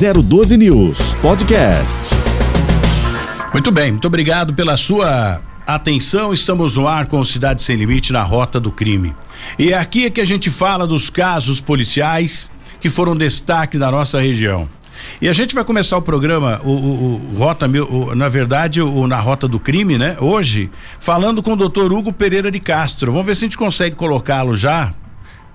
[0.00, 2.14] 012 News Podcast.
[3.52, 6.32] Muito bem, muito obrigado pela sua atenção.
[6.32, 9.14] Estamos no ar com Cidade Sem Limite na Rota do Crime.
[9.58, 12.50] E é aqui é que a gente fala dos casos policiais
[12.80, 14.66] que foram destaque da nossa região.
[15.20, 19.06] E a gente vai começar o programa, o, o, o Rota, o, na verdade, o,
[19.06, 20.16] na Rota do Crime, né?
[20.18, 23.12] Hoje, falando com o doutor Hugo Pereira de Castro.
[23.12, 24.94] Vamos ver se a gente consegue colocá-lo já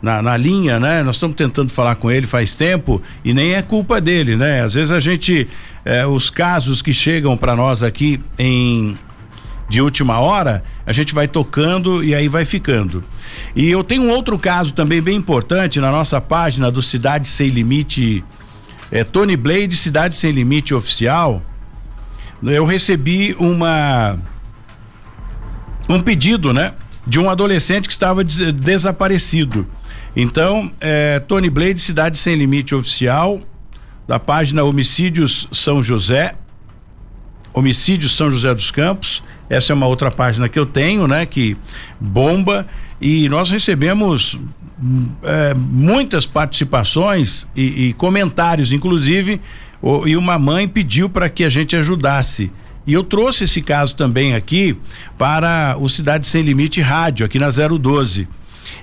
[0.02, 1.04] na, na, linha, né?
[1.04, 4.62] Nós estamos tentando falar com ele faz tempo e nem é culpa dele, né?
[4.62, 5.48] Às vezes a gente,
[5.84, 8.98] eh, os casos que chegam para nós aqui em
[9.68, 13.04] de última hora, a gente vai tocando e aí vai ficando.
[13.56, 17.50] E eu tenho um outro caso também bem importante na nossa página do Cidade Sem
[17.50, 18.24] Limite,
[18.92, 21.42] é, Tony Blade, Cidade Sem Limite Oficial.
[22.44, 24.20] Eu recebi uma
[25.90, 26.74] um pedido, né?
[27.06, 29.68] De um adolescente que estava des desaparecido.
[30.16, 33.40] Então, é, Tony Blade, Cidade Sem Limite Oficial,
[34.08, 36.36] da página Homicídios São José,
[37.54, 39.24] Homicídios São José dos Campos.
[39.50, 41.26] Essa é uma outra página que eu tenho, né?
[41.26, 41.56] Que
[42.00, 42.68] bomba
[43.00, 44.40] e nós recebemos
[45.24, 49.42] é, muitas participações e, e comentários, inclusive,
[49.82, 52.52] o, e uma mãe pediu para que a gente ajudasse.
[52.88, 54.78] E eu trouxe esse caso também aqui
[55.18, 58.28] para o Cidade Sem Limite Rádio, aqui na 012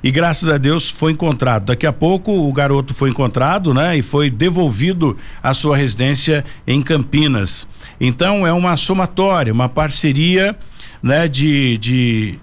[0.03, 1.67] e graças a Deus foi encontrado.
[1.67, 3.97] Daqui a pouco o garoto foi encontrado, né?
[3.97, 7.69] E foi devolvido à sua residência em Campinas.
[8.01, 10.57] Então é uma somatória, uma parceria,
[11.03, 11.29] né?
[11.29, 12.39] De, de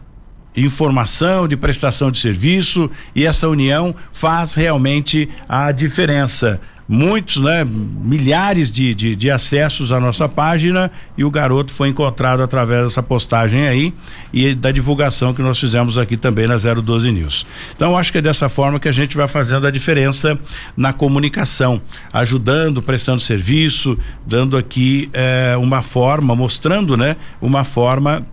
[0.55, 6.59] informação, de prestação de serviço e essa união faz realmente a diferença
[6.91, 12.41] muitos, né, milhares de, de, de, acessos à nossa página e o garoto foi encontrado
[12.41, 13.93] através dessa postagem aí
[14.33, 17.45] e da divulgação que nós fizemos aqui também na 012 News.
[17.75, 20.39] Então acho que é dessa forma que a gente vai fazendo a diferença
[20.75, 21.79] na comunicação,
[22.11, 23.95] ajudando, prestando serviço,
[24.25, 28.25] dando aqui eh, uma forma, mostrando, né, uma forma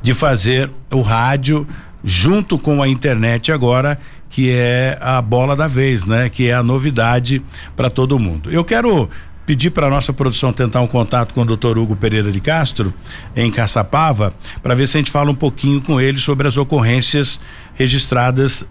[0.00, 1.66] de fazer o rádio
[2.04, 3.98] junto com a internet agora
[4.34, 6.28] que é a bola da vez, né?
[6.28, 7.40] Que é a novidade
[7.76, 8.50] para todo mundo.
[8.50, 9.08] Eu quero
[9.46, 11.78] pedir para nossa produção tentar um contato com o Dr.
[11.78, 12.92] Hugo Pereira de Castro
[13.36, 17.38] em Caçapava para ver se a gente fala um pouquinho com ele sobre as ocorrências
[17.74, 18.66] registradas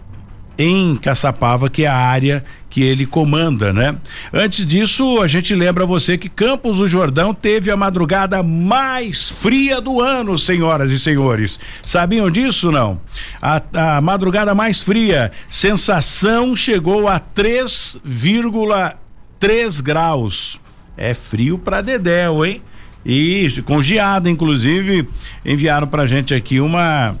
[0.58, 3.96] em Caçapava, que é a área que ele comanda, né?
[4.32, 9.80] Antes disso, a gente lembra você que Campos do Jordão teve a madrugada mais fria
[9.80, 11.56] do ano, senhoras e senhores.
[11.84, 13.00] Sabiam disso não?
[13.40, 13.62] A,
[13.96, 20.60] a madrugada mais fria, sensação chegou a 3,3 graus.
[20.96, 22.60] É frio para dedéu, hein?
[23.06, 25.08] E com geada, inclusive,
[25.44, 27.16] enviaram pra gente aqui uma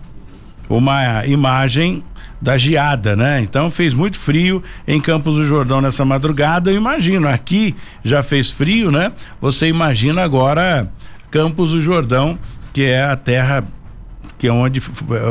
[0.68, 2.02] uma imagem
[2.44, 3.40] da geada, né?
[3.40, 6.70] Então fez muito frio em Campos do Jordão nessa madrugada.
[6.70, 7.74] Eu imagino, aqui
[8.04, 9.12] já fez frio, né?
[9.40, 10.92] Você imagina agora
[11.30, 12.38] Campos do Jordão,
[12.70, 13.64] que é a terra
[14.38, 14.78] que é onde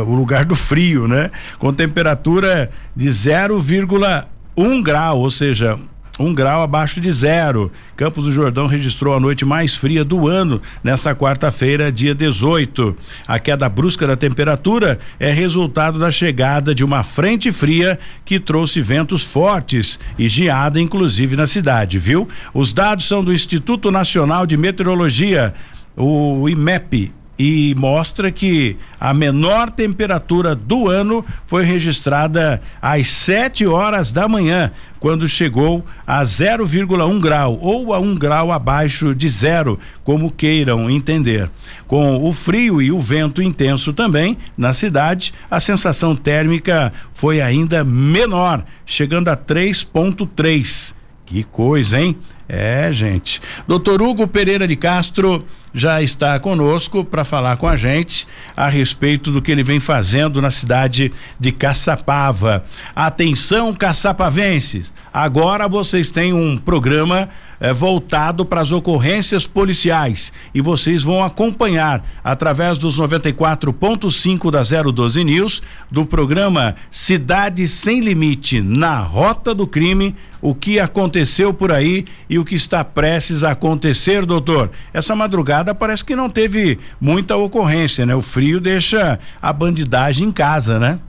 [0.07, 1.29] o lugar do frio, né?
[1.59, 5.77] Com temperatura de 0,1 grau, ou seja,
[6.19, 7.71] um grau abaixo de zero.
[7.95, 12.95] Campos do Jordão registrou a noite mais fria do ano nesta quarta-feira, dia 18.
[13.27, 18.81] A queda brusca da temperatura é resultado da chegada de uma frente fria que trouxe
[18.81, 22.27] ventos fortes e geada, inclusive na cidade, viu?
[22.53, 25.53] Os dados são do Instituto Nacional de Meteorologia,
[25.95, 34.11] o IMEP, e mostra que a menor temperatura do ano foi registrada às 7 horas
[34.11, 40.31] da manhã, quando chegou a 0,1 grau ou a um grau abaixo de zero, como
[40.31, 41.49] queiram entender.
[41.87, 47.83] Com o frio e o vento intenso também na cidade, a sensação térmica foi ainda
[47.83, 50.95] menor, chegando a 3,3.
[51.25, 52.15] Que coisa, hein?
[52.47, 53.41] É, gente.
[53.67, 59.31] Doutor Hugo Pereira de Castro já está conosco para falar com a gente a respeito
[59.31, 62.63] do que ele vem fazendo na cidade de Caçapava.
[62.95, 64.93] Atenção, caçapavenses!
[65.11, 72.03] Agora vocês têm um programa eh, voltado para as ocorrências policiais e vocês vão acompanhar
[72.23, 80.15] através dos 94.5 da 012 News do programa Cidade Sem Limite na Rota do Crime
[80.43, 84.71] o que aconteceu por aí e o que está prestes a acontecer, doutor.
[84.91, 88.15] Essa madrugada parece que não teve muita ocorrência, né?
[88.15, 90.99] O frio deixa a bandidagem em casa, né?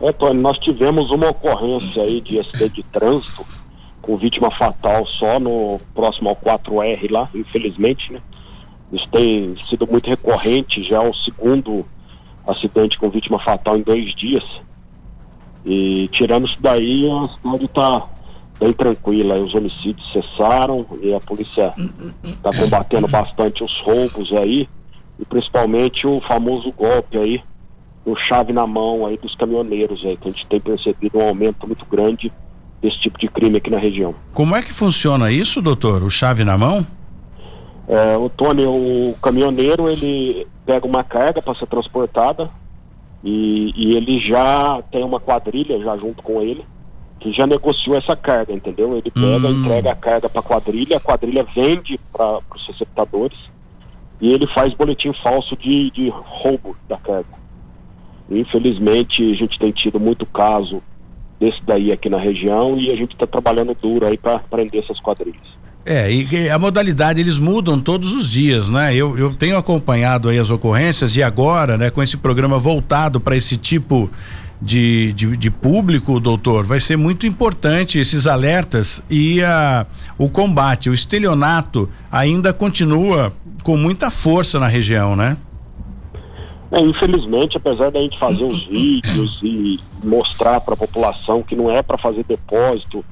[0.00, 3.44] É, Tony, nós tivemos uma ocorrência aí de acidente de trânsito
[4.00, 8.22] com vítima fatal só no próximo ao 4R lá, infelizmente, né?
[8.90, 11.84] Isso tem sido muito recorrente, já é o segundo
[12.46, 14.44] acidente com vítima fatal em dois dias.
[15.66, 18.08] E tirando isso daí, a cidade está
[18.58, 19.38] bem tranquila.
[19.38, 21.72] Os homicídios cessaram e a polícia
[22.24, 24.68] está combatendo bastante os roubos aí
[25.18, 27.42] e principalmente o famoso golpe aí,
[28.04, 31.66] o chave na mão aí dos caminhoneiros aí, que a gente tem percebido um aumento
[31.66, 32.32] muito grande
[32.80, 34.14] desse tipo de crime aqui na região.
[34.32, 36.02] Como é que funciona isso, doutor?
[36.02, 36.86] O chave na mão?
[37.88, 42.50] É, o Tony, o caminhoneiro, ele pega uma carga para ser transportada
[43.24, 46.64] e, e, ele já tem uma quadrilha já junto com ele
[47.20, 48.96] que já negociou essa carga, entendeu?
[48.96, 49.60] Ele pega, hum.
[49.60, 53.38] entrega a carga para a quadrilha, a quadrilha vende para os receptadores
[54.20, 57.38] e ele faz boletim falso de, de roubo da carga.
[58.30, 60.82] Infelizmente, a gente tem tido muito caso
[61.40, 65.00] desse daí aqui na região e a gente está trabalhando duro aí para prender essas
[65.00, 65.58] quadrilhas.
[65.86, 68.94] É, e a modalidade eles mudam todos os dias, né?
[68.94, 73.34] Eu, eu tenho acompanhado aí as ocorrências e agora, né, com esse programa voltado para
[73.34, 74.10] esse tipo
[74.60, 79.86] de, de, de, público, doutor, vai ser muito importante esses alertas e a,
[80.18, 80.90] o combate.
[80.90, 83.32] O estelionato ainda continua
[83.62, 85.36] com muita força na região, né?
[86.70, 91.70] É, infelizmente, apesar da gente fazer os vídeos e mostrar para a população que não
[91.70, 93.04] é para fazer depósito,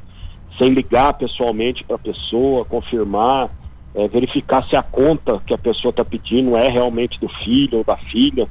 [0.59, 3.51] sem ligar pessoalmente para a pessoa, confirmar,
[3.95, 7.85] é, verificar se a conta que a pessoa está pedindo é realmente do filho ou
[7.85, 8.47] da filha.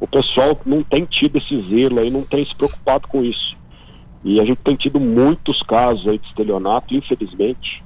[0.00, 3.56] O pessoal não tem tido esse zelo aí, não tem se preocupado com isso.
[4.24, 7.82] E a gente tem tido muitos casos aí de estelionato, infelizmente,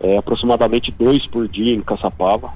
[0.00, 2.50] é, aproximadamente dois por dia em Caçapava.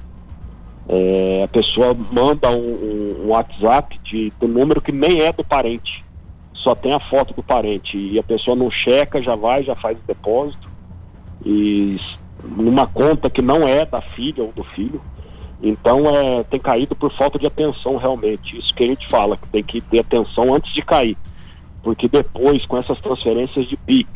[0.89, 6.03] É, a pessoa manda um, um, WhatsApp de, do número que nem é do parente,
[6.53, 9.97] só tem a foto do parente e a pessoa não checa, já vai, já faz
[9.97, 10.69] o depósito
[11.45, 11.97] e
[12.43, 15.01] numa conta que não é da filha ou do filho.
[15.61, 18.57] Então é, tem caído por falta de atenção realmente.
[18.57, 21.17] Isso que a gente fala, que tem que ter atenção antes de cair.
[21.81, 24.09] Porque depois, com essas transferências de PIX,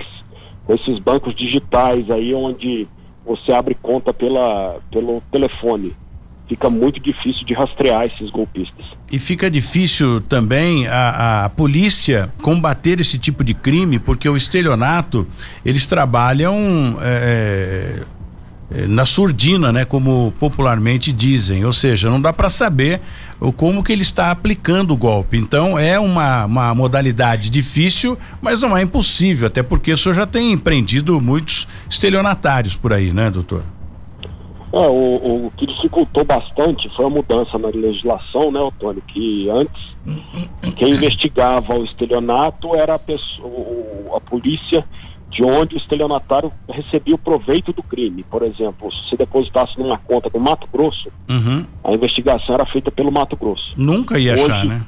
[0.65, 2.87] com esses bancos digitais aí onde
[3.25, 5.95] você abre conta pela, pelo telefone,
[6.51, 8.85] fica muito difícil de rastrear esses golpistas.
[9.09, 15.25] E fica difícil também a, a polícia combater esse tipo de crime, porque o estelionato,
[15.63, 18.03] eles trabalham é, é,
[18.87, 23.01] na surdina, né, como popularmente dizem, ou seja, não dá para saber
[23.57, 25.37] como que ele está aplicando o golpe.
[25.37, 30.25] Então é uma, uma modalidade difícil, mas não é impossível, até porque o senhor já
[30.25, 33.63] tem empreendido muitos estelionatários por aí, né, doutor?
[34.73, 39.03] É, o, o, que dificultou bastante foi a mudança na legislação, né, Otônio?
[39.05, 39.91] Que antes
[40.77, 44.85] quem investigava o estelionato era a, pessoa, a polícia
[45.31, 48.23] de onde o estelionatário recebia o proveito do crime.
[48.23, 51.65] Por exemplo, se você depositasse numa conta do Mato Grosso, uhum.
[51.83, 53.73] a investigação era feita pelo Mato Grosso.
[53.77, 54.85] Nunca ia Hoje, achar, né?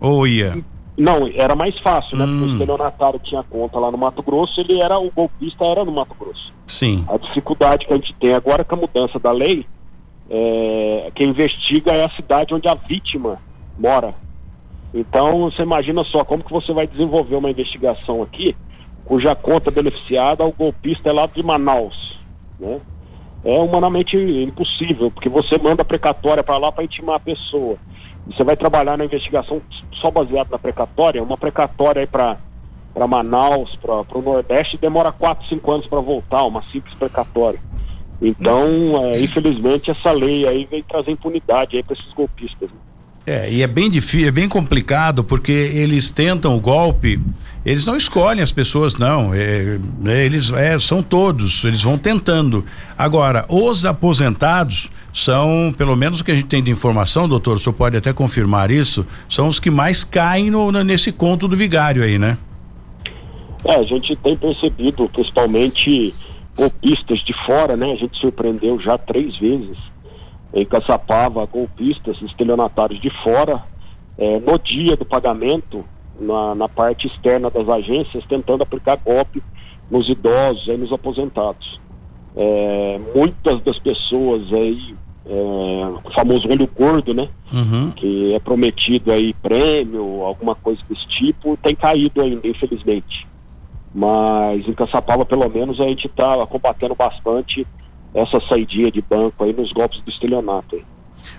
[0.00, 0.64] Ou ia?
[0.96, 2.24] Não, era mais fácil, né?
[2.24, 2.28] Hum.
[2.28, 2.52] Porque o hum.
[2.52, 6.52] estelionatário tinha conta lá no Mato Grosso, ele era, o golpista era no Mato Grosso.
[6.66, 7.04] Sim.
[7.06, 9.66] A dificuldade que a gente tem agora com a mudança da lei,
[10.30, 13.38] é, quem investiga é a cidade onde a vítima
[13.78, 14.14] mora.
[14.94, 18.56] Então, você imagina só, como que você vai desenvolver uma investigação aqui,
[19.04, 22.18] cuja conta beneficiada, o golpista é lá de Manaus,
[22.58, 22.80] né?
[23.44, 27.76] É humanamente impossível, porque você manda precatória para lá para intimar a pessoa
[28.26, 29.60] você vai trabalhar na investigação
[29.92, 32.38] só baseado na precatória, uma precatória para
[32.94, 37.58] para Manaus, para o Nordeste, demora 4, 5 anos para voltar, uma simples precatória.
[38.20, 38.66] Então,
[39.06, 42.68] é, infelizmente, essa lei aí veio trazer impunidade aí para esses golpistas.
[42.68, 42.76] Né?
[43.24, 47.20] É, e é bem difícil, é bem complicado, porque eles tentam o golpe,
[47.64, 49.32] eles não escolhem as pessoas, não.
[49.32, 52.64] É, é, eles é, são todos, eles vão tentando.
[52.98, 57.58] Agora, os aposentados são, pelo menos o que a gente tem de informação, doutor, o
[57.60, 62.02] senhor pode até confirmar isso, são os que mais caem no, nesse conto do vigário
[62.02, 62.38] aí, né?
[63.64, 66.12] É, a gente tem percebido, principalmente
[66.56, 67.92] golpistas de fora, né?
[67.92, 69.91] A gente surpreendeu já três vezes
[70.54, 73.62] em Caçapava golpistas, estelionatários de fora,
[74.18, 75.84] é, no dia do pagamento,
[76.20, 79.42] na, na, parte externa das agências, tentando aplicar golpe
[79.90, 81.80] nos idosos e nos aposentados.
[82.36, 84.94] É, muitas das pessoas aí,
[85.26, 87.28] é, o famoso olho gordo, né?
[87.52, 87.90] Uhum.
[87.92, 93.26] Que é prometido aí prêmio, alguma coisa desse tipo, tem caído ainda, infelizmente.
[93.94, 97.66] Mas em Caçapava, pelo menos, a gente está combatendo bastante
[98.14, 100.76] essa saidinha de banco aí nos golpes do estelionato.
[100.76, 100.84] Aí.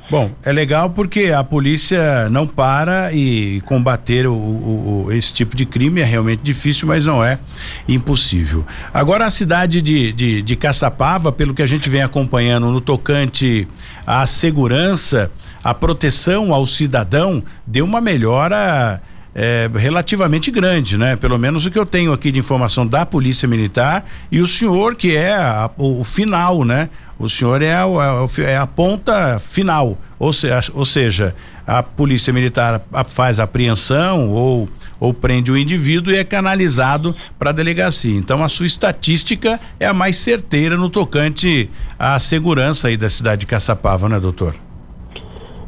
[0.09, 5.55] Bom, é legal porque a polícia não para e combater o, o, o, esse tipo
[5.55, 7.39] de crime é realmente difícil, mas não é
[7.87, 8.65] impossível.
[8.93, 13.67] Agora a cidade de, de, de Caçapava, pelo que a gente vem acompanhando no tocante
[14.05, 15.31] à segurança,
[15.63, 19.01] à proteção ao cidadão, deu uma melhora
[19.35, 21.15] é, relativamente grande, né?
[21.15, 24.95] Pelo menos o que eu tenho aqui de informação da Polícia Militar e o senhor
[24.95, 26.89] que é a, o, final, né?
[27.17, 27.85] O senhor é, a,
[28.39, 31.35] é a ponta final, ou, se, ou seja,
[31.65, 37.53] a polícia militar faz apreensão ou, ou prende o indivíduo e é canalizado para a
[37.53, 38.15] delegacia.
[38.15, 43.41] Então a sua estatística é a mais certeira no tocante à segurança aí da cidade
[43.41, 44.55] de Caçapava, né, doutor?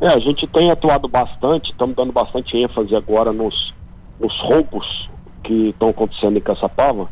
[0.06, 3.74] É, a gente tem atuado bastante, estamos dando bastante ênfase agora nos,
[4.20, 5.10] nos roubos
[5.44, 7.10] que estão acontecendo em Caçapava.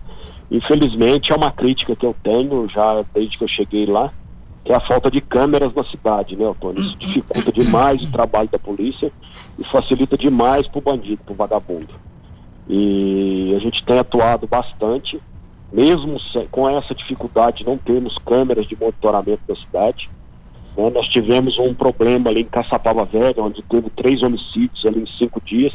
[0.52, 4.14] Infelizmente é uma crítica que eu tenho já desde que eu cheguei lá,
[4.64, 6.82] que é a falta de câmeras na cidade, né, Antônio?
[6.82, 9.12] Isso dificulta demais o trabalho da polícia
[9.58, 11.96] e facilita demais para o bandido, para o vagabundo.
[12.70, 15.20] E a gente tem atuado bastante,
[15.72, 16.18] mesmo
[16.52, 20.12] com essa dificuldade de não termos câmeras de monitoramento da cidade.
[20.78, 20.90] Né?
[20.90, 25.42] Nós tivemos um problema ali em Caçapava Velha, onde teve três homicídios ali em cinco
[25.42, 25.74] dias.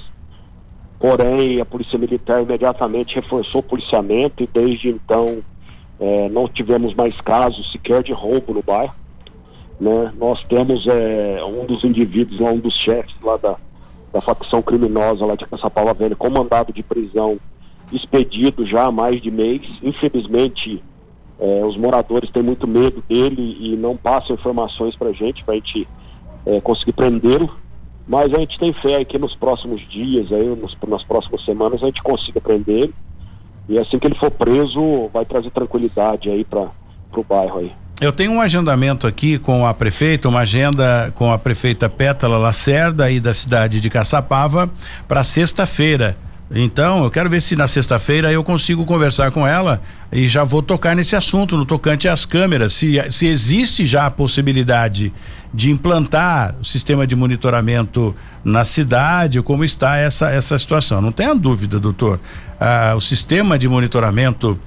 [0.99, 5.43] Porém, a Polícia Militar imediatamente reforçou o policiamento e desde então
[6.00, 8.95] é, não tivemos mais casos sequer de roubo no bairro.
[9.81, 10.12] Né?
[10.19, 13.57] Nós temos é, um dos indivíduos lá, um dos chefes lá da,
[14.12, 17.38] da facção criminosa lá de Caçapava Velha, com mandado de prisão
[17.93, 19.62] expedido já há mais de mês.
[19.83, 20.83] Infelizmente,
[21.40, 25.54] é, os moradores têm muito medo dele e não passam informações para a gente, para
[25.54, 25.87] a gente
[26.47, 27.57] é, conseguir prendê-lo.
[28.07, 31.87] Mas a gente tem fé que nos próximos dias, aí, nos, nas próximas semanas, a
[31.87, 32.95] gente consiga prender ele
[33.68, 36.71] e assim que ele for preso, vai trazer tranquilidade aí para
[37.14, 37.73] o bairro aí.
[38.00, 43.04] Eu tenho um agendamento aqui com a prefeita, uma agenda com a prefeita Pétala Lacerda
[43.04, 44.71] aí da cidade de Caçapava
[45.07, 46.16] para sexta-feira.
[46.50, 50.62] Então, eu quero ver se na sexta-feira eu consigo conversar com ela e já vou
[50.62, 52.73] tocar nesse assunto, no tocante às câmeras.
[52.73, 55.12] Se, se existe já a possibilidade
[55.52, 61.02] de implantar o sistema de monitoramento na cidade, como está essa, essa situação.
[61.02, 62.19] Não tenha dúvida, doutor.
[62.60, 64.58] Ah, o sistema de monitoramento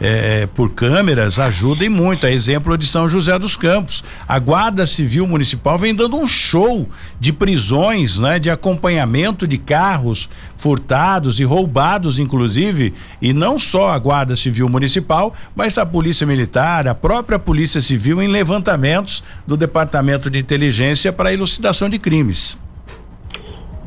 [0.00, 2.26] é, por câmeras ajudem muito.
[2.26, 4.02] A exemplo de São José dos Campos.
[4.26, 6.88] A Guarda Civil Municipal vem dando um show
[7.18, 8.38] de prisões, né?
[8.38, 12.94] De acompanhamento de carros furtados e roubados, inclusive.
[13.20, 18.22] E não só a Guarda Civil Municipal, mas a Polícia Militar, a própria Polícia Civil
[18.22, 22.58] em levantamentos do Departamento de Inteligência para elucidação de crimes.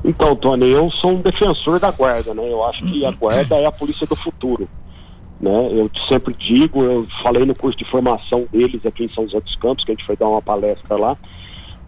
[0.04, 2.44] Então, Tony, eu sou um defensor da guarda, né?
[2.52, 4.68] Eu acho que a guarda é a polícia do futuro.
[5.40, 5.70] Né?
[5.72, 9.56] Eu sempre digo, eu falei no curso de formação deles aqui em São José dos
[9.56, 11.18] Campos, que a gente foi dar uma palestra lá,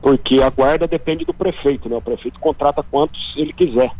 [0.02, 1.98] porque a guarda depende do prefeito, né?
[1.98, 3.92] O prefeito contrata quantos ele quiser.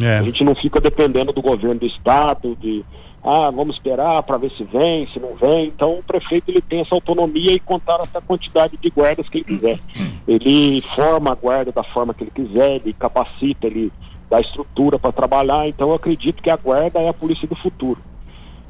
[0.00, 0.18] É.
[0.18, 2.84] A gente não fica dependendo do governo do estado, de
[3.22, 5.66] ah, vamos esperar para ver se vem, se não vem.
[5.66, 9.44] Então o prefeito ele tem essa autonomia e contar essa quantidade de guardas que ele
[9.44, 9.78] quiser.
[10.26, 13.92] Ele forma a guarda da forma que ele quiser, ele capacita, ele
[14.28, 15.68] dá estrutura para trabalhar.
[15.68, 18.00] Então eu acredito que a guarda é a polícia do futuro.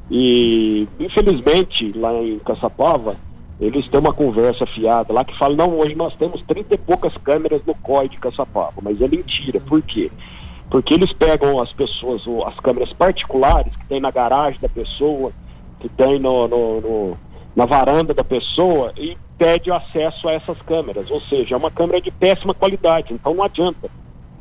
[0.09, 3.15] E, infelizmente, lá em Caçapava,
[3.59, 7.15] eles têm uma conversa fiada lá que fala, não, hoje nós temos 30 e poucas
[7.17, 10.11] câmeras no COI de Caçapava, mas é mentira, por quê?
[10.69, 15.31] Porque eles pegam as pessoas, as câmeras particulares que tem na garagem da pessoa,
[15.79, 17.17] que tem no, no, no
[17.55, 22.01] na varanda da pessoa e pede acesso a essas câmeras, ou seja, é uma câmera
[22.01, 23.89] de péssima qualidade, então não adianta.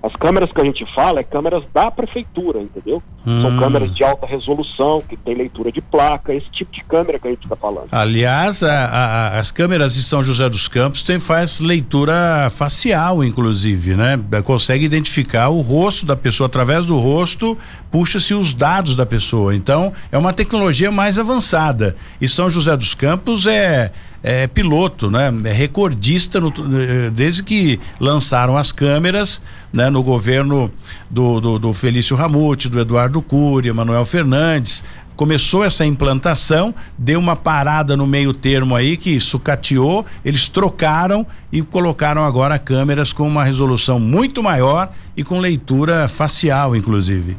[0.05, 3.03] As câmeras que a gente fala é câmeras da prefeitura, entendeu?
[3.27, 3.41] Hum.
[3.41, 7.27] São câmeras de alta resolução, que tem leitura de placa, esse tipo de câmera que
[7.27, 7.87] a gente está falando.
[7.91, 13.97] Aliás, a, a, as câmeras de São José dos Campos tem, faz leitura facial, inclusive,
[13.97, 14.21] né?
[14.45, 17.57] Consegue identificar o rosto da pessoa, através do rosto,
[17.91, 19.57] puxa-se os dados da pessoa.
[19.57, 21.97] Então, é uma tecnologia mais avançada.
[22.21, 23.91] E São José dos Campos é
[24.27, 25.31] é, piloto, né?
[25.45, 29.91] É recordista no, eh, desde que lançaram as câmeras, né?
[29.91, 30.73] No governo
[31.11, 34.83] do, do, do Felício Ramute, do Eduardo Cury, Manuel Fernandes,
[35.15, 41.61] começou essa implantação, deu uma parada no meio termo aí que sucateou, eles trocaram e
[41.61, 47.37] colocaram agora câmeras com uma resolução muito maior e com leitura facial, inclusive.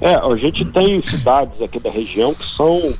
[0.00, 2.94] É, a gente tem cidades aqui da região que são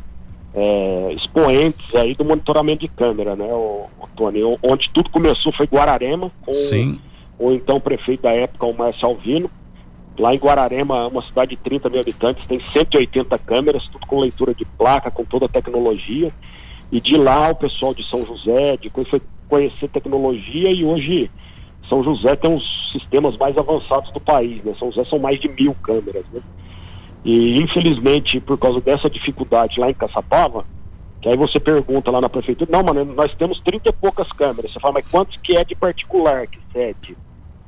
[0.61, 4.41] é, expoentes aí do monitoramento de câmera, né, o, o Tony?
[4.63, 6.99] Onde tudo começou foi Guararema, com Sim.
[7.39, 9.49] o então prefeito da época, o Márcio Alvino.
[10.19, 14.53] Lá em Guararema, uma cidade de 30 mil habitantes, tem 180 câmeras, tudo com leitura
[14.53, 16.33] de placa, com toda a tecnologia.
[16.91, 21.31] E de lá o pessoal de São José, de foi conhecer tecnologia e hoje
[21.89, 24.75] São José tem os sistemas mais avançados do país, né?
[24.77, 26.41] São José são mais de mil câmeras, né?
[27.25, 30.65] E infelizmente, por causa dessa dificuldade lá em Caçapava,
[31.21, 34.73] que aí você pergunta lá na prefeitura, não, mano, nós temos 30 e poucas câmeras.
[34.73, 37.17] Você fala, mas quantos que é de particular que cede?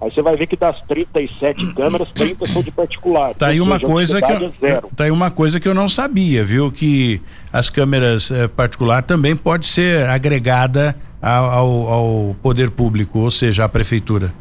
[0.01, 3.35] Aí você vai ver que das 37 câmeras, 30 são de particular.
[3.35, 6.43] Tá aí uma coisa que eu, é tá aí uma coisa que eu não sabia,
[6.43, 6.73] viu?
[6.73, 7.21] Que
[7.53, 13.69] as câmeras eh, particular também pode ser agregada ao, ao poder público, ou seja, à
[13.69, 14.33] prefeitura.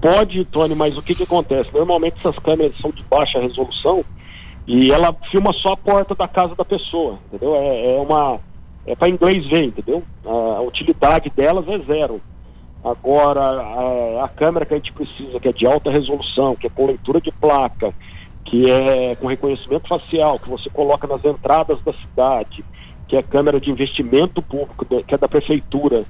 [0.00, 1.72] Pode, Tony, mas o que que acontece?
[1.74, 4.04] Normalmente essas câmeras são de baixa resolução
[4.66, 7.54] e ela filma só a porta da casa da pessoa, entendeu?
[7.54, 8.40] É, é uma
[8.86, 10.02] é para inglês ver, entendeu?
[10.24, 12.20] A utilidade delas é zero.
[12.82, 16.70] Agora, a, a, câmera que a gente precisa, que é de alta resolução, que é
[16.70, 17.92] com leitura de placa,
[18.44, 22.64] que é com reconhecimento facial, que você coloca nas entradas da cidade,
[23.06, 26.04] que é câmera de investimento público, que é da prefeitura,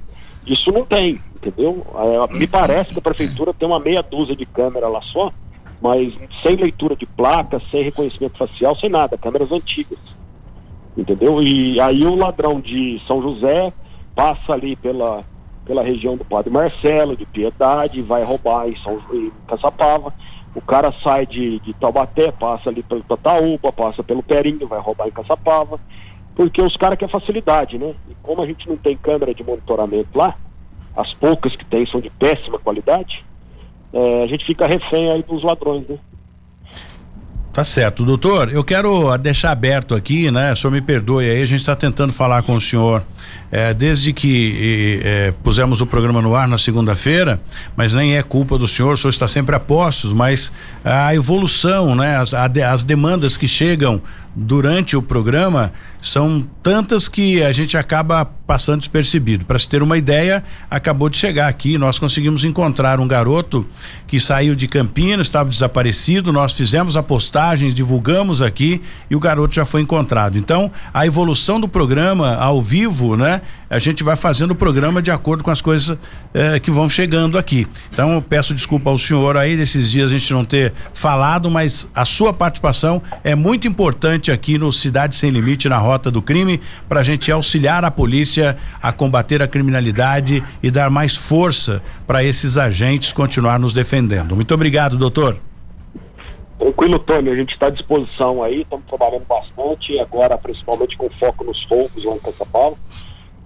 [0.45, 1.85] isso não tem, entendeu?
[1.95, 5.31] É, me parece que a prefeitura tem uma meia dúzia de câmera lá só,
[5.81, 9.99] mas sem leitura de placa, sem reconhecimento facial, sem nada, câmeras antigas.
[10.97, 11.41] Entendeu?
[11.41, 13.71] E aí o ladrão de São José
[14.15, 15.23] passa ali pela,
[15.65, 20.13] pela região do Padre Marcelo, de Piedade, vai roubar em, São, em Caçapava.
[20.53, 25.07] O cara sai de, de Taubaté, passa ali pelo Tataúba, passa pelo Perinho, vai roubar
[25.07, 25.79] em Caçapava.
[26.35, 27.93] Porque os caras querem facilidade, né?
[28.09, 30.35] E como a gente não tem câmera de monitoramento lá,
[30.95, 33.23] as poucas que tem são de péssima qualidade,
[33.93, 35.97] é, a gente fica refém aí dos ladrões, né?
[37.53, 38.49] Tá certo, doutor.
[38.49, 40.55] Eu quero deixar aberto aqui, né?
[40.55, 43.03] Senhor me perdoe aí, a gente está tentando falar com o senhor
[43.51, 47.41] é, desde que é, pusemos o programa no ar na segunda-feira,
[47.75, 51.93] mas nem é culpa do senhor, o senhor está sempre a postos, mas a evolução,
[51.93, 52.15] né?
[52.15, 54.01] As, a, as demandas que chegam
[54.35, 59.45] durante o programa são tantas que a gente acaba passando despercebido.
[59.45, 63.65] Para se ter uma ideia, acabou de chegar aqui, nós conseguimos encontrar um garoto
[64.07, 69.53] que saiu de Campinas, estava desaparecido, nós fizemos a postagem, divulgamos aqui e o garoto
[69.53, 70.37] já foi encontrado.
[70.37, 73.41] Então, a evolução do programa ao vivo, né?
[73.71, 75.97] A gente vai fazendo o programa de acordo com as coisas
[76.33, 77.65] eh, que vão chegando aqui.
[77.89, 81.89] Então, eu peço desculpa ao senhor aí desses dias a gente não ter falado, mas
[81.95, 86.59] a sua participação é muito importante aqui no Cidade Sem Limite, na Rota do Crime,
[86.89, 92.21] para a gente auxiliar a polícia a combater a criminalidade e dar mais força para
[92.25, 94.35] esses agentes continuar nos defendendo.
[94.35, 95.39] Muito obrigado, doutor.
[96.59, 101.45] Tranquilo, Tony, a gente está à disposição aí, estamos trabalhando bastante, agora principalmente com foco
[101.45, 102.75] nos roubos lá em Caçapava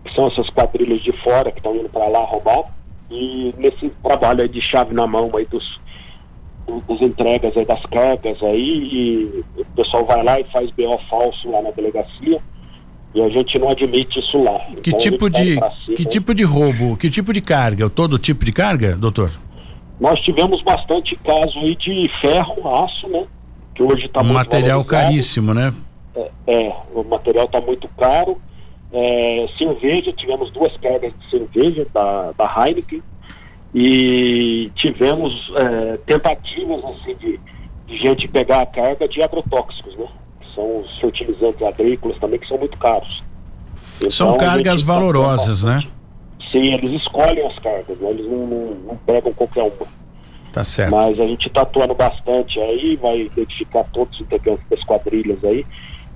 [0.05, 2.63] que são essas quadrilhas de fora que estão indo para lá roubar.
[3.09, 5.79] E nesse trabalho aí de chave na mão aí dos,
[6.87, 11.49] das entregas aí das cargas aí, e o pessoal vai lá e faz BO falso
[11.49, 12.39] lá na delegacia.
[13.13, 14.59] E a gente não admite isso lá.
[14.83, 17.89] Que então, tipo de cima, que tipo de roubo, que tipo de carga?
[17.89, 19.31] Todo tipo de carga, doutor?
[19.99, 23.25] Nós tivemos bastante caso aí de ferro, aço, né?
[23.73, 25.73] Que hoje está um muito material caríssimo, né?
[26.13, 28.37] É, é, o material está muito caro
[28.91, 33.01] é, cerveja, tivemos duas cargas de cerveja da, da Heineken
[33.73, 37.39] e tivemos é, tentativas assim de,
[37.87, 40.07] de, gente pegar a carga de agrotóxicos, né?
[40.39, 43.23] Que são os fertilizantes agrícolas também que são muito caros.
[43.97, 45.83] Então, são cargas valorosas, né?
[46.51, 48.09] Sim, eles escolhem as cargas, né?
[48.11, 49.87] eles não, não, não pegam qualquer uma.
[50.53, 50.91] Tá certo.
[50.91, 55.65] Mas a gente está atuando bastante aí, vai identificar todos os integrantes das quadrilhas aí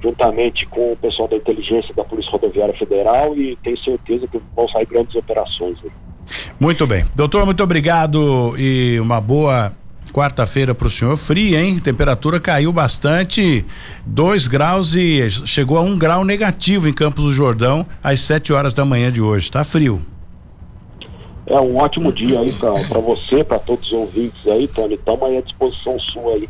[0.01, 4.67] juntamente com o pessoal da inteligência da Polícia Rodoviária Federal e tenho certeza que vão
[4.69, 5.77] sair grandes operações.
[5.83, 5.91] Aí.
[6.59, 7.05] Muito bem.
[7.15, 9.73] Doutor, muito obrigado e uma boa
[10.11, 11.17] quarta-feira para o senhor.
[11.17, 11.79] Fria, hein?
[11.79, 13.65] Temperatura caiu bastante,
[14.05, 18.73] 2 graus e chegou a um grau negativo em Campos do Jordão às 7 horas
[18.73, 19.51] da manhã de hoje.
[19.51, 20.01] Tá frio.
[21.45, 24.93] É um ótimo dia aí para você, para todos os ouvintes aí, Tony.
[24.93, 26.47] Estamos aí à disposição sua aí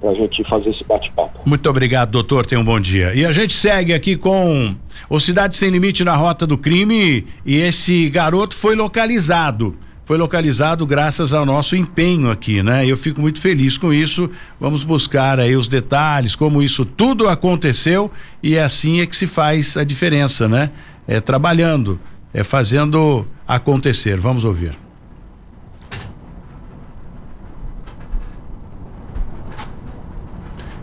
[0.00, 1.40] para a gente fazer esse bate-papo.
[1.44, 2.46] Muito obrigado, doutor.
[2.46, 3.14] Tenha um bom dia.
[3.14, 4.74] E a gente segue aqui com
[5.08, 9.76] o Cidade Sem Limite na Rota do Crime e esse garoto foi localizado.
[10.04, 12.84] Foi localizado graças ao nosso empenho aqui, né?
[12.84, 14.28] Eu fico muito feliz com isso.
[14.58, 18.10] Vamos buscar aí os detalhes, como isso tudo aconteceu
[18.42, 20.70] e é assim é que se faz a diferença, né?
[21.06, 22.00] É trabalhando,
[22.34, 24.18] é fazendo acontecer.
[24.18, 24.72] Vamos ouvir.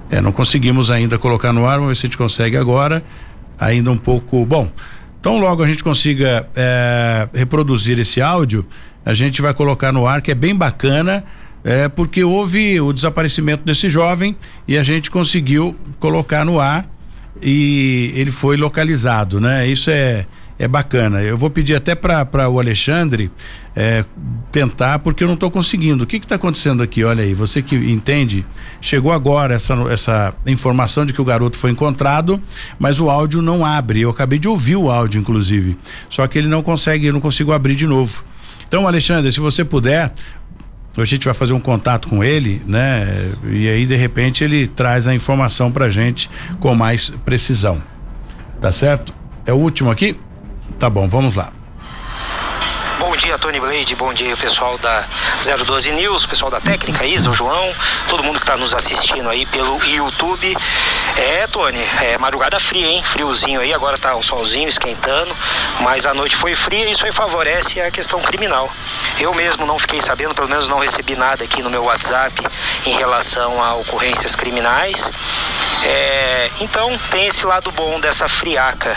[0.10, 3.04] É, não conseguimos ainda colocar no ar, ver se a gente consegue agora.
[3.60, 4.46] Ainda um pouco.
[4.46, 4.72] Bom,
[5.20, 8.66] então logo a gente consiga é, reproduzir esse áudio,
[9.06, 11.24] a gente vai colocar no ar, que é bem bacana.
[11.64, 16.90] É, porque houve o desaparecimento desse jovem e a gente conseguiu colocar no ar
[17.42, 19.68] e ele foi localizado, né?
[19.68, 20.26] Isso é
[20.60, 21.22] é bacana.
[21.22, 23.32] Eu vou pedir até para o Alexandre
[23.76, 24.04] é,
[24.52, 26.04] tentar, porque eu não estou conseguindo.
[26.04, 27.04] O que está acontecendo aqui?
[27.04, 28.46] Olha aí, você que entende,
[28.82, 32.42] chegou agora essa, essa informação de que o garoto foi encontrado,
[32.80, 34.02] mas o áudio não abre.
[34.02, 35.78] Eu acabei de ouvir o áudio, inclusive.
[36.10, 38.24] Só que ele não consegue, eu não consigo abrir de novo.
[38.68, 40.12] Então, Alexandre, se você puder,
[40.98, 43.32] a gente vai fazer um contato com ele, né?
[43.46, 47.82] E aí de repente ele traz a informação pra gente com mais precisão.
[48.60, 49.14] Tá certo?
[49.46, 50.18] É o último aqui?
[50.80, 51.52] Tá bom, vamos lá.
[53.18, 53.96] Dia, Tony Blade.
[53.96, 55.04] Bom dia, pessoal da
[55.66, 57.74] 012 News, pessoal da técnica, Isa, o João,
[58.08, 60.56] todo mundo que está nos assistindo aí pelo YouTube.
[61.18, 63.04] É, Tony, é madrugada fria, hein?
[63.04, 65.36] Friozinho aí, agora tá o solzinho esquentando,
[65.80, 68.72] mas a noite foi fria e isso aí favorece a questão criminal.
[69.20, 72.40] Eu mesmo não fiquei sabendo, pelo menos não recebi nada aqui no meu WhatsApp
[72.86, 75.12] em relação a ocorrências criminais.
[75.84, 78.96] É, então tem esse lado bom dessa friaca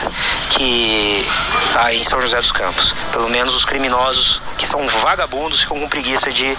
[0.51, 1.27] que
[1.73, 2.95] tá em São José dos Campos.
[3.13, 4.10] Pelo menos os criminosos
[4.57, 6.57] que são vagabundos com preguiça de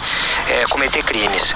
[0.48, 1.54] é, cometer crimes.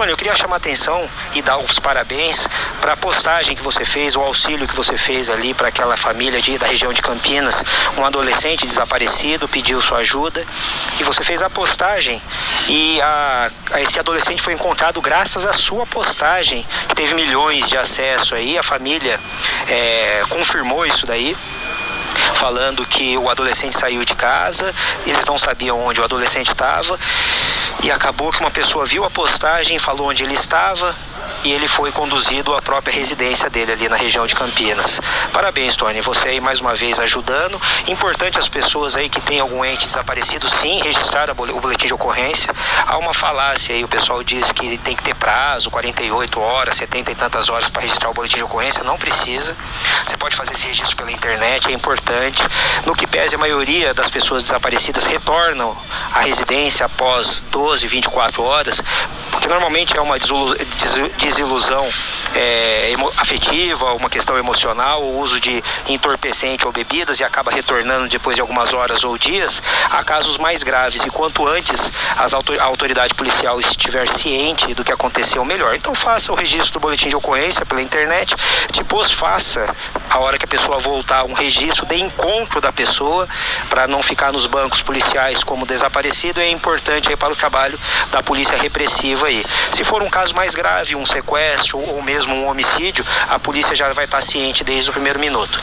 [0.00, 2.48] Tony, eu queria chamar a atenção e dar os parabéns
[2.80, 6.40] para a postagem que você fez, o auxílio que você fez ali para aquela família
[6.40, 7.62] de, da região de Campinas.
[7.98, 10.46] Um adolescente desaparecido pediu sua ajuda
[10.98, 12.22] e você fez a postagem
[12.66, 17.76] e a, a esse adolescente foi encontrado graças à sua postagem, que teve milhões de
[17.76, 18.56] acessos aí.
[18.56, 19.20] A família
[19.68, 21.36] é, confirmou isso daí
[22.40, 24.74] falando que o adolescente saiu de casa,
[25.04, 26.98] eles não sabiam onde o adolescente estava
[27.82, 30.96] e acabou que uma pessoa viu a postagem, falou onde ele estava,
[31.44, 35.00] e ele foi conduzido à própria residência dele ali na região de Campinas.
[35.32, 37.60] Parabéns, Tony, você aí mais uma vez ajudando.
[37.88, 42.54] Importante as pessoas aí que têm algum ente desaparecido, sim, registrar o boletim de ocorrência.
[42.86, 47.12] Há uma falácia aí, o pessoal diz que tem que ter prazo, 48 horas, 70
[47.12, 48.84] e tantas horas para registrar o boletim de ocorrência.
[48.84, 49.56] Não precisa.
[50.04, 52.42] Você pode fazer esse registro pela internet, é importante.
[52.84, 55.76] No que pese, a maioria das pessoas desaparecidas retornam
[56.12, 58.82] à residência após 12, 24 horas,
[59.30, 60.56] porque normalmente é uma desilusão
[62.34, 68.34] é, afetiva, uma questão emocional, o uso de entorpecente ou bebidas e acaba retornando depois
[68.34, 71.02] de algumas horas ou dias, há casos mais graves.
[71.04, 75.74] E quanto antes as autor a autoridade policial estiver ciente do que aconteceu, melhor.
[75.74, 78.34] Então faça o registro do boletim de ocorrência pela internet,
[78.72, 79.74] depois faça,
[80.08, 83.28] a hora que a pessoa voltar, um registro de encontro da pessoa,
[83.68, 87.78] para não ficar nos bancos policiais como desaparecido, é importante aí para o trabalho
[88.10, 89.44] da polícia repressiva aí.
[89.72, 93.92] Se for um caso mais grave, um sequestro ou mesmo um homicídio, a polícia já
[93.92, 95.60] vai estar ciente desde o primeiro minuto.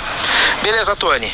[0.64, 1.32] Beleza, Tony?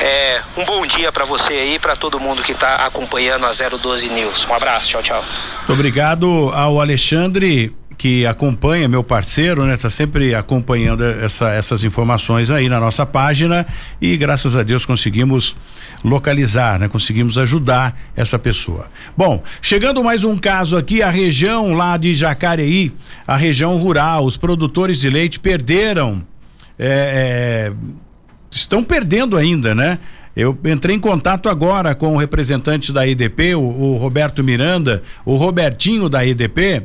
[0.00, 4.08] É, um bom dia para você aí, para todo mundo que está acompanhando a 012
[4.10, 4.46] News.
[4.48, 5.24] Um abraço, tchau, tchau.
[5.58, 9.76] Muito obrigado ao Alexandre que acompanha, meu parceiro, né?
[9.76, 13.66] Tá sempre acompanhando essa, essas informações aí na nossa página
[14.00, 15.56] e graças a Deus conseguimos
[16.02, 16.88] localizar, né?
[16.88, 18.88] Conseguimos ajudar essa pessoa.
[19.16, 22.92] Bom, chegando mais um caso aqui, a região lá de Jacareí,
[23.26, 26.22] a região rural, os produtores de leite perderam,
[26.78, 27.72] é, é,
[28.50, 29.98] estão perdendo ainda, né?
[30.36, 35.36] Eu entrei em contato agora com o representante da EDP, o, o Roberto Miranda, o
[35.36, 36.82] Robertinho da EDP,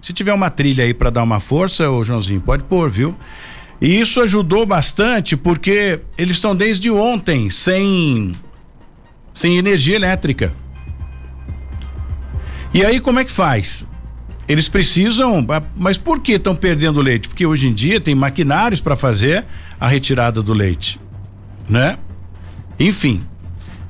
[0.00, 3.16] se tiver uma trilha aí para dar uma força, ô Joãozinho, pode pôr, viu?
[3.80, 8.34] E isso ajudou bastante porque eles estão desde ontem sem
[9.32, 10.52] sem energia elétrica.
[12.74, 13.86] E aí como é que faz?
[14.48, 17.28] Eles precisam, mas por que estão perdendo leite?
[17.28, 19.46] Porque hoje em dia tem maquinários para fazer
[19.78, 20.98] a retirada do leite,
[21.68, 21.98] né?
[22.80, 23.22] Enfim,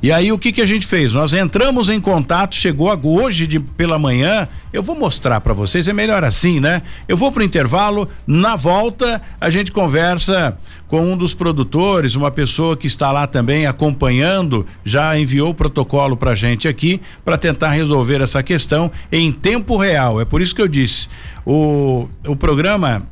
[0.01, 1.13] e aí o que que a gente fez?
[1.13, 5.93] Nós entramos em contato, chegou hoje de, pela manhã, eu vou mostrar para vocês, é
[5.93, 6.83] melhor assim, né?
[7.09, 10.57] Eu vou pro intervalo, na volta a gente conversa
[10.87, 16.17] com um dos produtores, uma pessoa que está lá também acompanhando, já enviou o protocolo
[16.17, 20.21] pra gente aqui para tentar resolver essa questão em tempo real.
[20.21, 21.09] É por isso que eu disse,
[21.45, 23.07] o o programa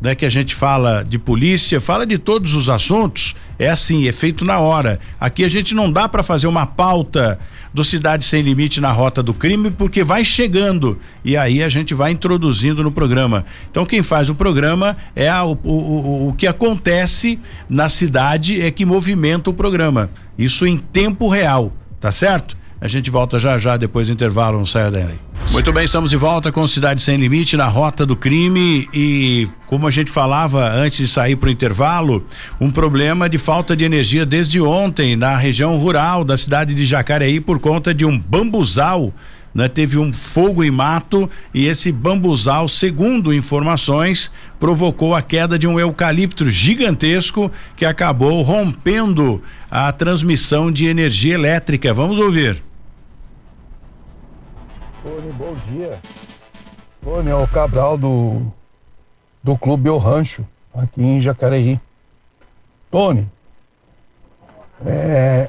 [0.00, 4.12] né, que a gente fala de polícia, fala de todos os assuntos, é assim, é
[4.12, 5.00] feito na hora.
[5.18, 7.38] Aqui a gente não dá para fazer uma pauta
[7.72, 11.94] do Cidade Sem Limite na rota do crime, porque vai chegando e aí a gente
[11.94, 13.46] vai introduzindo no programa.
[13.70, 18.70] Então quem faz o programa é a, o, o, o que acontece na cidade é
[18.70, 20.10] que movimenta o programa.
[20.36, 22.57] Isso em tempo real, tá certo?
[22.80, 25.18] A gente volta já já depois do intervalo, não saia daí.
[25.50, 29.86] Muito bem, estamos de volta com Cidade Sem Limite na rota do crime e como
[29.86, 32.24] a gente falava antes de sair para o intervalo,
[32.60, 37.40] um problema de falta de energia desde ontem na região rural da cidade de Jacareí
[37.40, 39.12] por conta de um bambuzal
[39.54, 45.66] né, teve um fogo em mato e esse bambuzal, segundo informações, provocou a queda de
[45.66, 51.92] um eucalipto gigantesco que acabou rompendo a transmissão de energia elétrica.
[51.92, 52.67] Vamos ouvir.
[55.08, 55.98] Tony, bom dia.
[57.02, 58.42] Tony, é o Cabral do,
[59.42, 60.44] do Clube O Rancho,
[60.74, 61.80] aqui em Jacareí.
[62.90, 63.26] Tony,
[64.84, 65.48] é,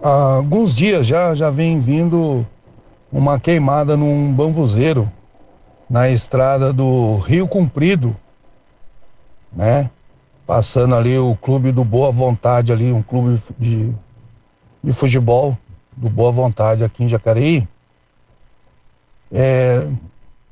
[0.00, 2.46] há alguns dias já, já vem vindo
[3.10, 5.10] uma queimada num bambuzeiro
[5.90, 8.14] na estrada do Rio Comprido,
[9.52, 9.90] né?
[10.46, 13.92] Passando ali o clube do Boa Vontade ali, um clube de,
[14.82, 15.58] de futebol
[15.96, 17.66] do Boa Vontade aqui em Jacareí.
[19.36, 19.88] É,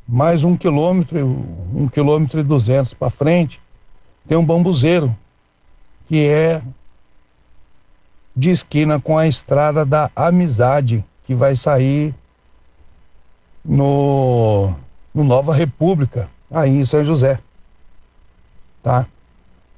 [0.09, 1.25] mais um quilômetro,
[1.73, 3.61] um quilômetro e duzentos para frente,
[4.27, 5.17] tem um bambuzeiro,
[6.09, 6.61] que é
[8.35, 12.13] de esquina com a estrada da Amizade, que vai sair
[13.65, 14.75] no,
[15.15, 17.39] no Nova República, aí em São José.
[18.83, 19.07] Tá?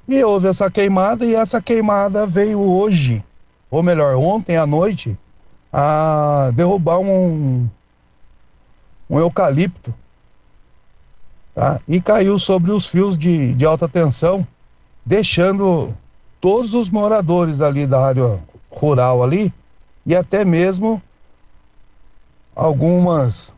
[0.09, 3.23] E houve essa queimada e essa queimada veio hoje,
[3.71, 5.15] ou melhor, ontem à noite,
[5.71, 7.69] a derrubar um,
[9.15, 9.95] um eucalipto.
[11.55, 11.81] Tá?
[11.87, 14.47] E caiu sobre os fios de, de alta tensão,
[15.07, 15.95] deixando
[16.41, 19.53] todos os moradores ali da área rural ali
[20.05, 21.01] e até mesmo
[22.55, 23.53] algumas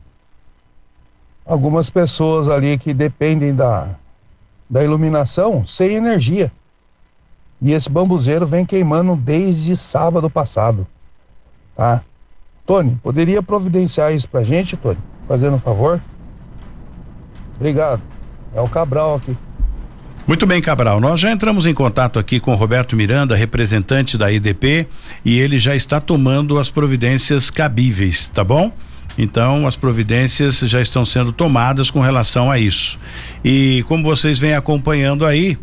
[1.45, 3.95] algumas pessoas ali que dependem da,
[4.69, 6.53] da iluminação sem energia.
[7.63, 10.87] E esse bambuzeiro vem queimando desde sábado passado.
[11.75, 12.03] Tá?
[12.67, 14.99] Tony, poderia providenciar isso pra gente, Tony?
[15.29, 16.01] Fazendo um favor?
[17.57, 18.03] Obrigado.
[18.55, 19.37] É o Cabral aqui.
[20.27, 21.01] Muito bem, Cabral.
[21.01, 24.89] Nós já entramos em contato aqui com Roberto Miranda, representante da IDP,
[25.25, 28.73] e ele já está tomando as providências cabíveis, tá bom?
[29.17, 32.99] Então, as providências já estão sendo tomadas com relação a isso.
[33.45, 35.57] E como vocês vêm acompanhando aí,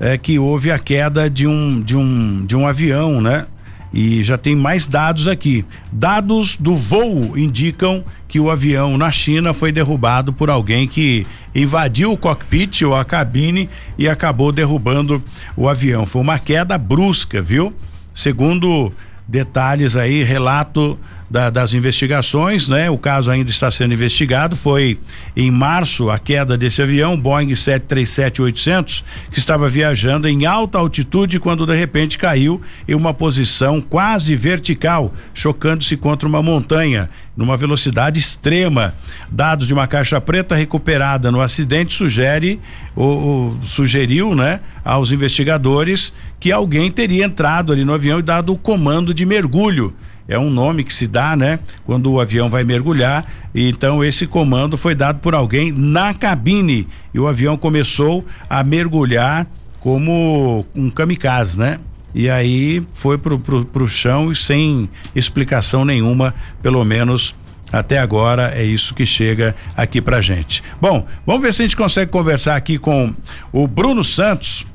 [0.00, 3.46] é que houve a queda de um de um de um avião, né?
[3.92, 5.64] E já tem mais dados aqui.
[5.92, 12.12] Dados do voo indicam que o avião na China foi derrubado por alguém que invadiu
[12.12, 15.22] o cockpit ou a cabine e acabou derrubando
[15.56, 16.04] o avião.
[16.04, 17.72] Foi uma queda brusca, viu?
[18.12, 18.92] Segundo
[19.26, 22.88] detalhes aí, relato da, das investigações, né?
[22.90, 24.56] O caso ainda está sendo investigado.
[24.56, 24.98] Foi
[25.36, 31.66] em março a queda desse avião, Boeing 737-800, que estava viajando em alta altitude quando
[31.66, 38.94] de repente caiu em uma posição quase vertical, chocando-se contra uma montanha numa velocidade extrema.
[39.30, 42.58] Dados de uma caixa preta recuperada no acidente sugere
[42.94, 48.58] ou, sugeriu, né, aos investigadores que alguém teria entrado ali no avião e dado o
[48.58, 49.94] comando de mergulho
[50.28, 51.58] é um nome que se dá, né?
[51.84, 53.24] Quando o avião vai mergulhar.
[53.54, 59.46] Então esse comando foi dado por alguém na cabine e o avião começou a mergulhar
[59.80, 61.78] como um kamikaze, né?
[62.14, 67.36] E aí foi pro, pro, pro chão e sem explicação nenhuma, pelo menos
[67.72, 70.62] até agora é isso que chega aqui pra gente.
[70.80, 73.14] Bom, vamos ver se a gente consegue conversar aqui com
[73.52, 74.66] o Bruno Santos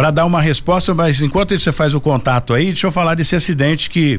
[0.00, 3.36] para dar uma resposta, mas enquanto você faz o contato aí, deixa eu falar desse
[3.36, 4.18] acidente que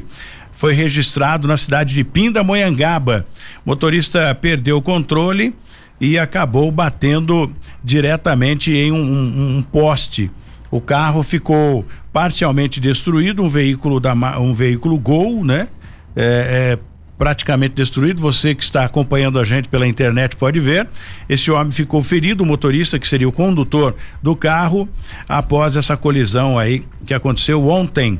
[0.52, 3.26] foi registrado na cidade de Pindamonhangaba.
[3.66, 5.52] O motorista perdeu o controle
[6.00, 7.50] e acabou batendo
[7.82, 10.30] diretamente em um, um, um poste.
[10.70, 15.66] O carro ficou parcialmente destruído, um veículo da um veículo Gol, né?
[16.14, 16.78] É, é,
[17.22, 18.20] praticamente destruído.
[18.20, 20.88] Você que está acompanhando a gente pela internet pode ver.
[21.28, 24.88] Esse homem ficou ferido, o motorista, que seria o condutor do carro,
[25.28, 28.18] após essa colisão aí que aconteceu ontem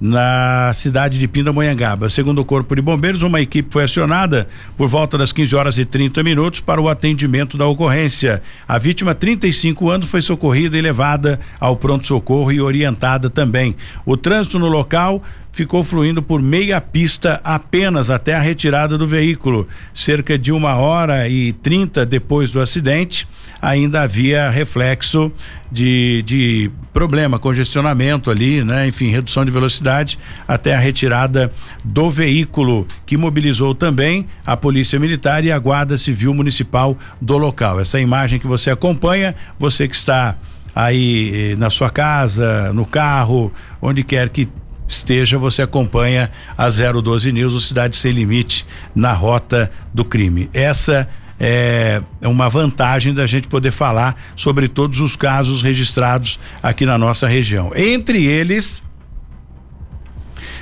[0.00, 2.08] na cidade de Pindamonhangaba.
[2.08, 5.84] Segundo o Corpo de Bombeiros, uma equipe foi acionada por volta das 15 horas e
[5.84, 8.42] 30 minutos para o atendimento da ocorrência.
[8.66, 13.76] A vítima, 35 anos, foi socorrida e levada ao pronto-socorro e orientada também.
[14.04, 19.66] O trânsito no local ficou fluindo por meia pista apenas até a retirada do veículo.
[19.92, 23.26] Cerca de uma hora e trinta depois do acidente,
[23.60, 25.30] ainda havia reflexo
[25.70, 28.86] de, de problema, congestionamento ali, né?
[28.86, 31.52] Enfim, redução de velocidade até a retirada
[31.84, 37.80] do veículo, que mobilizou também a Polícia Militar e a Guarda Civil Municipal do local.
[37.80, 40.36] Essa imagem que você acompanha, você que está
[40.74, 44.48] aí eh, na sua casa, no carro, onde quer que
[44.90, 50.50] esteja, você acompanha a 012 News, o Cidade Sem Limite, na rota do crime.
[50.52, 56.98] Essa é uma vantagem da gente poder falar sobre todos os casos registrados aqui na
[56.98, 57.72] nossa região.
[57.74, 58.82] Entre eles,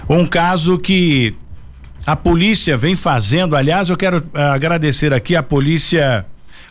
[0.09, 1.35] um caso que
[2.07, 6.25] a polícia vem fazendo, aliás, eu quero uh, agradecer aqui a Polícia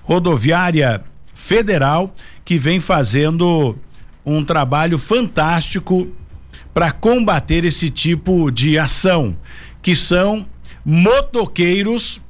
[0.03, 2.13] Rodoviária Federal,
[2.45, 3.75] que vem fazendo
[4.25, 6.07] um trabalho fantástico
[6.77, 9.35] para combater esse tipo de ação,
[9.81, 10.45] que são
[10.85, 12.21] motoqueiros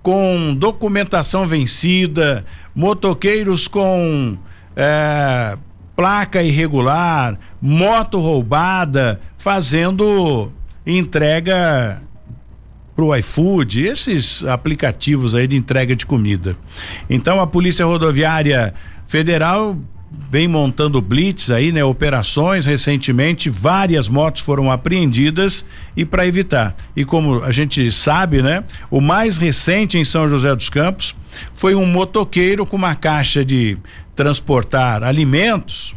[0.00, 4.38] com documentação vencida, motoqueiros com
[4.76, 5.58] é,
[5.96, 10.52] placa irregular, moto roubada, fazendo
[10.86, 12.00] entrega
[12.94, 16.54] pro iFood, esses aplicativos aí de entrega de comida.
[17.10, 18.72] Então a Polícia Rodoviária
[19.04, 19.76] Federal
[20.30, 21.84] vem montando blitz aí, né?
[21.84, 25.64] Operações recentemente, várias motos foram apreendidas
[25.96, 26.74] e para evitar.
[26.94, 28.64] E como a gente sabe, né?
[28.90, 31.14] O mais recente em São José dos Campos
[31.54, 33.78] foi um motoqueiro com uma caixa de
[34.14, 35.96] transportar alimentos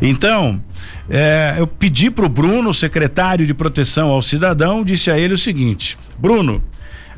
[0.00, 0.60] Então,
[1.08, 5.38] é, eu pedi para o Bruno, secretário de proteção ao cidadão, disse a ele o
[5.38, 6.62] seguinte: Bruno,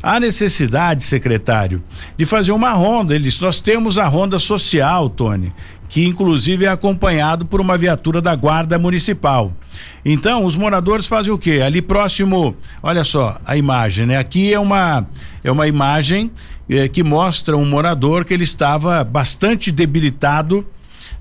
[0.03, 1.83] há necessidade, secretário,
[2.17, 3.15] de fazer uma ronda.
[3.15, 5.53] Ele disse: Nós temos a ronda social, Tony,
[5.93, 9.53] que inclusive é acompanhado por uma viatura da Guarda Municipal.
[10.03, 11.61] Então, os moradores fazem o quê?
[11.63, 14.17] Ali próximo, olha só a imagem, né?
[14.17, 15.07] Aqui é uma
[15.45, 16.31] é uma imagem
[16.67, 20.67] é, que mostra um morador que ele estava bastante debilitado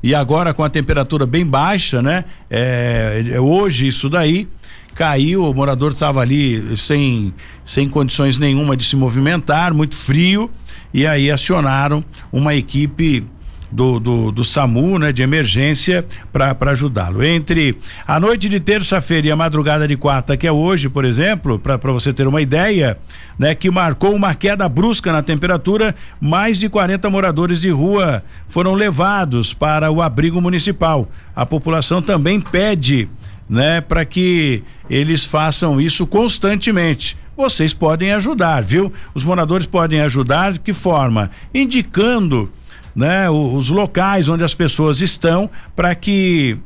[0.01, 2.23] e agora com a temperatura bem baixa, né?
[2.49, 4.47] É hoje isso daí
[4.95, 7.33] caiu, o morador estava ali sem
[7.65, 10.49] sem condições nenhuma de se movimentar, muito frio,
[10.93, 13.25] e aí acionaram uma equipe
[13.71, 17.23] do, do, do SAMU, né, de emergência, para ajudá-lo.
[17.23, 21.57] Entre a noite de terça-feira e a madrugada de quarta, que é hoje, por exemplo,
[21.57, 22.97] para você ter uma ideia,
[23.39, 28.73] né, que marcou uma queda brusca na temperatura, mais de 40 moradores de rua foram
[28.73, 31.09] levados para o abrigo municipal.
[31.35, 33.09] A população também pede,
[33.49, 38.93] né, para que eles façam isso constantemente vocês podem ajudar, viu?
[39.15, 41.31] Os moradores podem ajudar de que forma?
[41.53, 42.51] Indicando
[42.95, 46.57] né, os locais onde as pessoas estão para que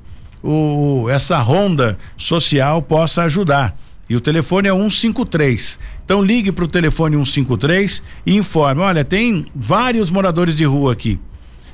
[0.43, 3.77] o, essa ronda social possa ajudar.
[4.09, 5.79] E o telefone é 153.
[6.03, 11.19] Então ligue para o telefone 153 e informe: olha, tem vários moradores de rua aqui.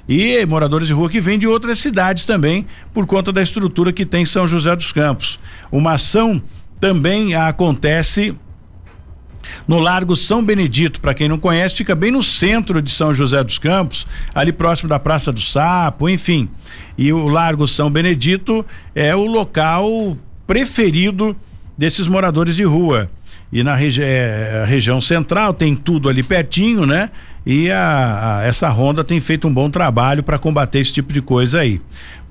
[0.08, 4.06] E moradores de rua que vêm de outras cidades também, por conta da estrutura que
[4.06, 5.40] tem São José dos Campos.
[5.72, 6.42] Uma ação
[6.80, 8.36] também acontece
[9.68, 11.00] no Largo São Benedito.
[11.02, 14.90] Para quem não conhece, fica bem no centro de São José dos Campos, ali próximo
[14.90, 16.50] da Praça do Sapo, enfim.
[16.98, 21.36] E o Largo São Benedito é o local preferido
[21.78, 23.10] desses moradores de rua.
[23.52, 27.10] E na regi é, região central tem tudo ali pertinho, né?
[27.46, 31.22] E a, a, essa ronda tem feito um bom trabalho para combater esse tipo de
[31.22, 31.82] coisa aí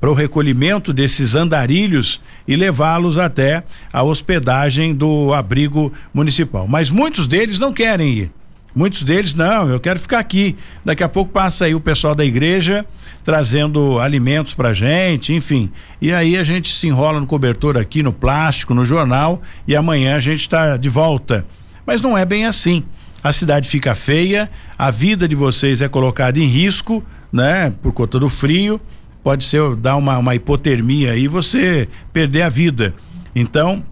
[0.01, 6.67] para o recolhimento desses andarilhos e levá-los até a hospedagem do abrigo municipal.
[6.67, 8.33] Mas muitos deles não querem ir.
[8.75, 10.57] Muitos deles, não, eu quero ficar aqui.
[10.85, 12.87] Daqui a pouco passa aí o pessoal da igreja
[13.25, 15.71] trazendo alimentos pra gente, enfim.
[16.01, 20.17] E aí a gente se enrola no cobertor aqui, no plástico, no jornal, e amanhã
[20.17, 21.45] a gente está de volta.
[21.85, 22.85] Mas não é bem assim.
[23.23, 24.49] A cidade fica feia,
[24.79, 28.81] a vida de vocês é colocada em risco, né, por conta do frio
[29.23, 32.95] pode ser dar uma, uma hipotermia e você perder a vida.
[33.35, 33.85] Então,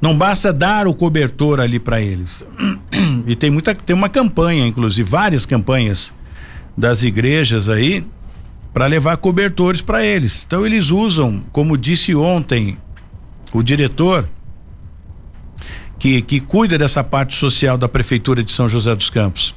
[0.00, 2.44] não basta dar o cobertor ali para eles.
[3.26, 6.12] E tem muita tem uma campanha, inclusive várias campanhas
[6.76, 8.04] das igrejas aí
[8.72, 10.44] para levar cobertores para eles.
[10.46, 12.78] Então eles usam, como disse ontem
[13.52, 14.28] o diretor
[15.98, 19.54] que, que cuida dessa parte social da prefeitura de São José dos Campos.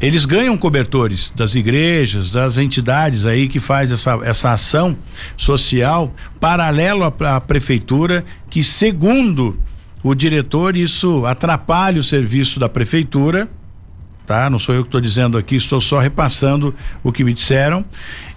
[0.00, 4.96] Eles ganham cobertores das igrejas, das entidades aí que faz essa, essa ação
[5.36, 9.58] social paralelo à, à prefeitura, que segundo
[10.02, 13.50] o diretor isso atrapalha o serviço da prefeitura
[14.28, 14.50] tá?
[14.50, 17.82] Não sou eu que estou dizendo aqui, estou só repassando o que me disseram.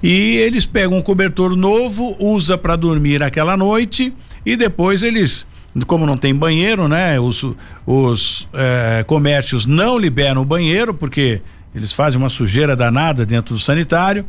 [0.02, 4.14] E eles pegam um cobertor novo, usa para dormir aquela noite
[4.46, 5.46] e depois eles
[5.86, 7.20] como não tem banheiro, né?
[7.20, 7.46] Os,
[7.86, 11.42] os é, comércios não liberam o banheiro porque
[11.74, 14.26] eles fazem uma sujeira danada dentro do sanitário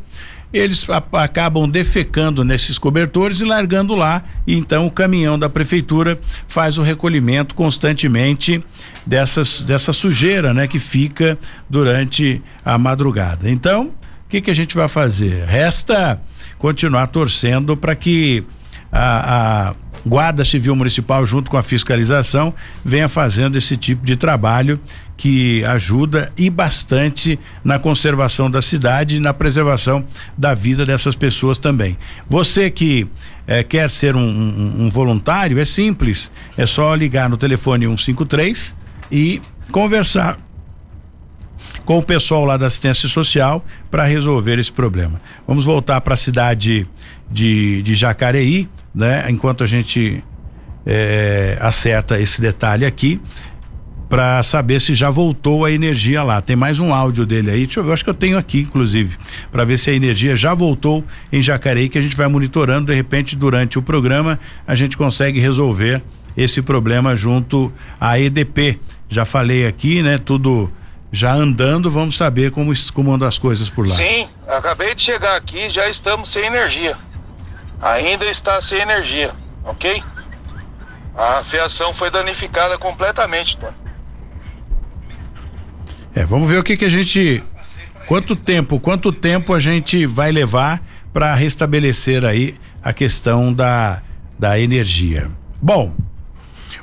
[0.53, 4.23] eles acabam defecando nesses cobertores e largando lá.
[4.45, 8.63] E então o caminhão da prefeitura faz o recolhimento constantemente
[9.05, 13.49] dessas, dessa sujeira, né, que fica durante a madrugada.
[13.49, 15.43] Então, o que, que a gente vai fazer?
[15.45, 16.21] Resta
[16.59, 18.43] continuar torcendo para que
[18.93, 19.75] a, a
[20.05, 24.79] Guarda Civil Municipal, junto com a fiscalização, venha fazendo esse tipo de trabalho
[25.15, 30.05] que ajuda e bastante na conservação da cidade e na preservação
[30.37, 31.97] da vida dessas pessoas também.
[32.29, 33.07] Você que
[33.47, 38.75] eh, quer ser um, um, um voluntário, é simples, é só ligar no telefone 153
[39.09, 39.41] e
[39.71, 40.37] conversar
[41.85, 45.21] com o pessoal lá da assistência social para resolver esse problema.
[45.47, 46.87] Vamos voltar para a cidade
[47.29, 49.25] de, de Jacareí, né?
[49.29, 50.23] Enquanto a gente
[50.85, 53.19] é, acerta esse detalhe aqui
[54.13, 56.39] para saber se já voltou a energia lá.
[56.39, 57.65] Tem mais um áudio dele aí.
[57.65, 59.17] Deixa eu acho que eu tenho aqui, inclusive,
[59.51, 62.91] para ver se a energia já voltou em Jacareí, que a gente vai monitorando.
[62.91, 66.03] De repente, durante o programa, a gente consegue resolver
[66.37, 68.79] esse problema junto à EDP.
[69.09, 70.19] Já falei aqui, né?
[70.19, 70.69] Tudo
[71.13, 73.95] já andando, vamos saber como, como andam as coisas por lá.
[73.95, 76.97] Sim, acabei de chegar aqui, já estamos sem energia
[77.83, 79.31] ainda está sem energia,
[79.63, 80.01] ok?
[81.15, 83.75] A fiação foi danificada completamente, Tony.
[86.15, 87.43] É, vamos ver o que que a gente
[88.07, 94.01] quanto tempo, quanto tempo a gente vai levar para restabelecer aí a questão da
[94.39, 95.29] da energia.
[95.61, 95.93] Bom,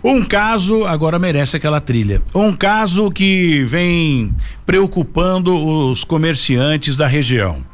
[0.03, 2.23] um caso agora merece aquela trilha.
[2.35, 4.35] Um caso que vem
[4.65, 7.65] preocupando os comerciantes da região.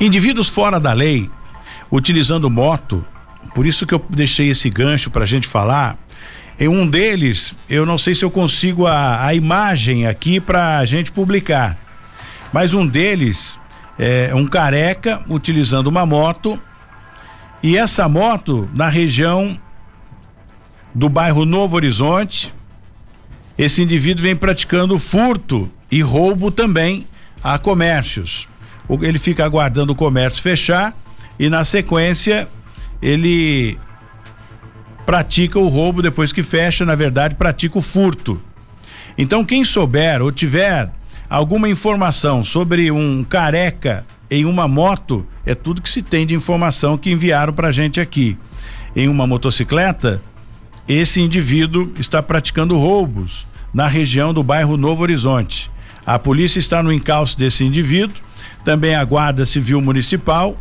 [0.00, 1.30] Indivíduos fora da lei,
[1.90, 3.04] utilizando moto,
[3.54, 5.96] por isso que eu deixei esse gancho para a gente falar.
[6.58, 10.86] Em um deles, eu não sei se eu consigo a, a imagem aqui para a
[10.86, 11.78] gente publicar,
[12.52, 13.58] mas um deles
[13.98, 16.60] é um careca utilizando uma moto
[17.64, 19.58] e essa moto na região
[20.94, 22.54] do bairro Novo Horizonte,
[23.58, 27.06] esse indivíduo vem praticando furto e roubo também
[27.42, 28.48] a comércios
[29.02, 30.94] ele fica aguardando o comércio fechar
[31.38, 32.48] e na sequência
[33.00, 33.78] ele
[35.06, 38.40] pratica o roubo depois que fecha, na verdade, pratica o furto.
[39.16, 40.90] Então, quem souber ou tiver
[41.28, 46.96] alguma informação sobre um careca em uma moto, é tudo que se tem de informação
[46.96, 48.36] que enviaram pra gente aqui.
[48.94, 50.22] Em uma motocicleta,
[50.88, 55.70] esse indivíduo está praticando roubos na região do bairro Novo Horizonte.
[56.06, 58.22] A polícia está no encalço desse indivíduo
[58.64, 60.56] também a Guarda Civil Municipal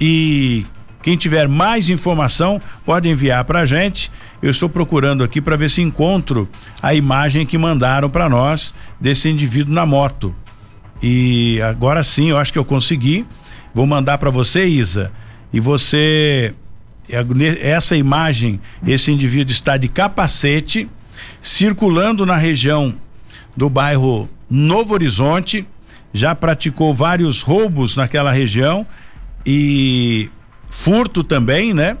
[0.00, 0.66] e
[1.02, 4.12] quem tiver mais informação pode enviar para a gente.
[4.42, 6.48] Eu estou procurando aqui para ver se encontro
[6.82, 10.34] a imagem que mandaram para nós desse indivíduo na moto.
[11.02, 13.24] E agora sim, eu acho que eu consegui.
[13.78, 15.12] Vou mandar para você, Isa.
[15.52, 16.52] E você
[17.62, 20.90] essa imagem, esse indivíduo está de capacete
[21.40, 22.92] circulando na região
[23.56, 25.64] do bairro Novo Horizonte
[26.12, 28.84] já praticou vários roubos naquela região
[29.46, 30.28] e
[30.68, 31.96] furto também, né?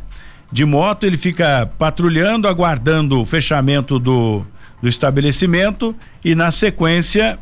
[0.50, 4.44] De moto, ele fica patrulhando, aguardando o fechamento do,
[4.82, 7.38] do estabelecimento e na sequência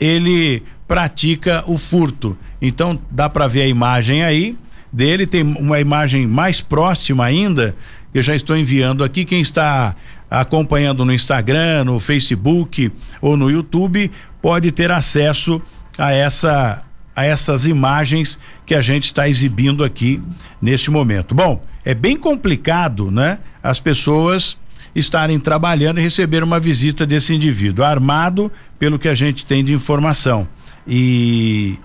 [0.00, 2.38] ele pratica o furto.
[2.60, 4.56] Então dá para ver a imagem aí
[4.92, 7.76] dele, tem uma imagem mais próxima ainda,
[8.14, 9.24] eu já estou enviando aqui.
[9.24, 9.94] Quem está
[10.30, 12.90] acompanhando no Instagram, no Facebook
[13.20, 15.60] ou no YouTube pode ter acesso
[15.98, 16.82] a essa
[17.14, 20.20] a essas imagens que a gente está exibindo aqui
[20.60, 21.34] neste momento.
[21.34, 23.38] Bom, é bem complicado, né?
[23.62, 24.58] As pessoas
[24.94, 29.72] estarem trabalhando e receber uma visita desse indivíduo armado, pelo que a gente tem de
[29.72, 30.46] informação.
[30.86, 31.78] E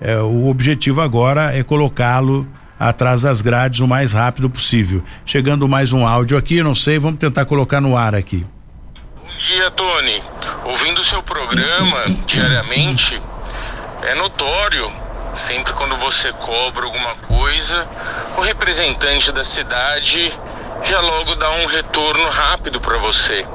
[0.00, 2.48] é, o objetivo agora é colocá-lo
[2.78, 5.04] atrás das grades o mais rápido possível.
[5.26, 8.46] Chegando mais um áudio aqui, não sei, vamos tentar colocar no ar aqui.
[8.94, 10.22] Bom dia, Tony.
[10.64, 13.20] Ouvindo o seu programa diariamente,
[14.02, 14.90] É notório,
[15.36, 17.86] sempre quando você cobra alguma coisa,
[18.38, 20.32] o representante da cidade
[20.82, 23.46] já logo dá um retorno rápido para você.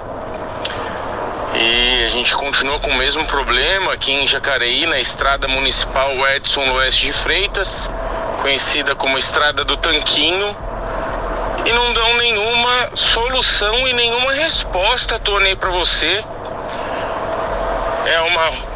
[1.57, 6.69] E a gente continua com o mesmo problema aqui em Jacareí, na estrada municipal Edson
[6.71, 7.89] Oeste de Freitas,
[8.41, 10.55] conhecida como Estrada do Tanquinho.
[11.65, 16.23] E não dão nenhuma solução e nenhuma resposta, Tony, para você.
[18.05, 18.75] É uma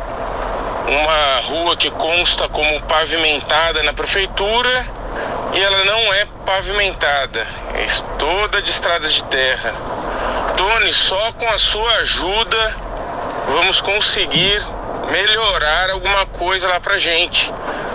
[0.90, 4.88] uma rua que consta como pavimentada na prefeitura
[5.54, 7.86] e ela não é pavimentada, é
[8.18, 9.89] toda de estradas de terra.
[10.60, 12.76] Tony, só com a sua ajuda
[13.48, 14.62] vamos conseguir
[15.10, 17.50] melhorar alguma coisa lá pra gente.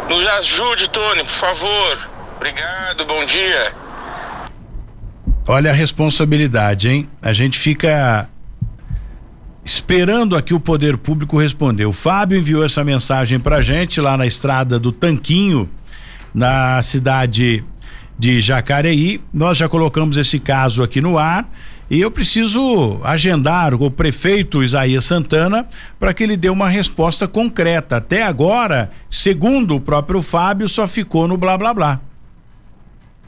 [0.08, 2.10] Nos ajude, Tony, por favor.
[2.36, 3.70] Obrigado, bom dia.
[5.46, 7.06] Olha a responsabilidade, hein?
[7.20, 8.30] A gente fica
[9.62, 11.84] esperando aqui o poder público responder.
[11.84, 15.68] O Fábio enviou essa mensagem pra gente lá na estrada do Tanquinho,
[16.32, 17.62] na cidade
[18.18, 19.22] de Jacareí.
[19.34, 21.46] Nós já colocamos esse caso aqui no ar
[21.94, 27.98] e eu preciso agendar o prefeito Isaías Santana para que ele dê uma resposta concreta.
[27.98, 32.00] Até agora, segundo o próprio Fábio, só ficou no blá blá blá.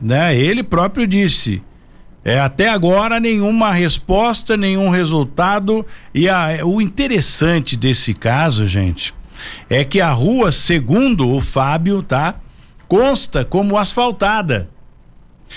[0.01, 0.37] Né?
[0.37, 1.63] Ele próprio disse:
[2.25, 5.87] é, até agora nenhuma resposta, nenhum resultado.
[6.13, 9.15] E a, o interessante desse caso, gente,
[9.71, 12.35] é que a rua, segundo o Fábio, tá?
[12.89, 14.69] Consta como asfaltada.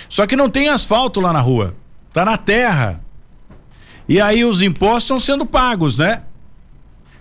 [0.08, 1.74] Só que não tem asfalto lá na rua.
[2.12, 3.02] Tá na terra.
[4.08, 6.24] E aí os impostos estão sendo pagos, né?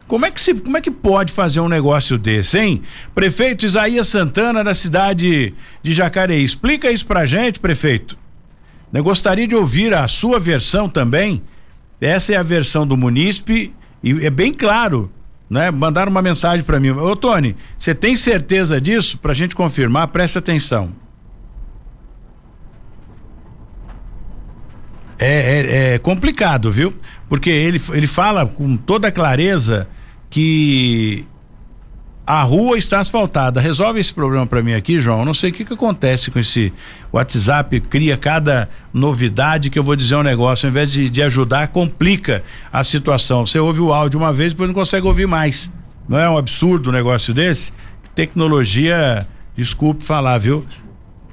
[0.07, 2.83] Como é que se, como é que pode fazer um negócio desse, hein?
[3.15, 8.17] Prefeito Isaías Santana da cidade de Jacareí, explica isso pra gente, prefeito.
[8.91, 11.43] Eu gostaria de ouvir a sua versão também.
[12.01, 15.13] Essa é a versão do munícipe e é bem claro,
[15.51, 15.71] né?
[15.71, 16.89] Mandaram uma mensagem para mim.
[16.91, 19.19] Ô Tony, você tem certeza disso?
[19.19, 20.95] Pra gente confirmar, preste atenção.
[25.19, 26.95] É, é, é complicado, viu?
[27.29, 29.89] Porque ele, ele fala com toda clareza
[30.31, 31.27] que
[32.29, 33.59] a rua está asfaltada.
[33.59, 35.21] Resolve esse problema para mim aqui, João.
[35.21, 36.71] Eu não sei o que, que acontece com esse
[37.11, 41.69] WhatsApp, cria cada novidade que eu vou dizer um negócio, ao invés de, de ajudar,
[41.69, 43.47] complica a situação.
[43.47, 45.73] Você ouve o áudio uma vez, depois não consegue ouvir mais.
[46.07, 47.73] Não é um absurdo um negócio desse?
[48.15, 50.67] Tecnologia, desculpe falar, viu?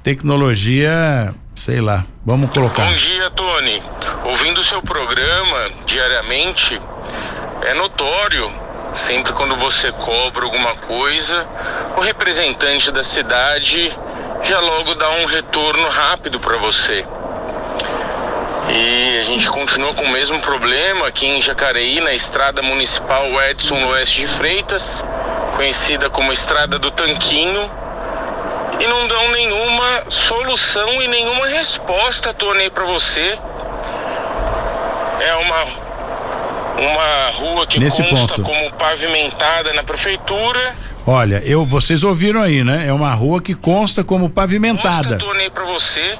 [0.02, 2.84] Tecnologia, sei lá, vamos colocar.
[2.84, 3.82] Bom dia, Tony.
[4.24, 6.80] Ouvindo o seu programa diariamente,
[7.62, 11.46] é notório Sempre quando você cobra alguma coisa,
[11.98, 13.92] o representante da cidade
[14.42, 17.06] já logo dá um retorno rápido para você.
[18.70, 23.84] E a gente continua com o mesmo problema aqui em Jacareí, na estrada municipal Edson
[23.84, 25.04] Oeste de Freitas,
[25.54, 27.70] conhecida como Estrada do Tanquinho.
[28.78, 33.38] E não dão nenhuma solução e nenhuma resposta, Tony, para você.
[35.20, 35.86] É uma
[36.78, 38.42] uma rua que Nesse consta ponto.
[38.42, 40.76] como pavimentada na prefeitura.
[41.06, 42.86] Olha, eu, vocês ouviram aí, né?
[42.86, 45.18] É uma rua que consta como pavimentada.
[45.18, 46.18] Consta, para você.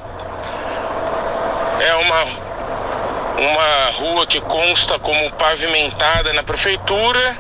[1.81, 2.47] É uma
[3.39, 7.37] uma rua que consta como pavimentada na prefeitura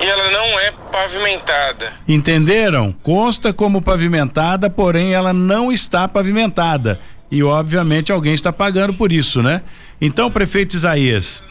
[0.00, 1.92] e ela não é pavimentada.
[2.06, 2.94] Entenderam?
[3.02, 7.00] Consta como pavimentada, porém ela não está pavimentada.
[7.30, 9.62] E obviamente alguém está pagando por isso, né?
[10.00, 11.42] Então, prefeito Isaías,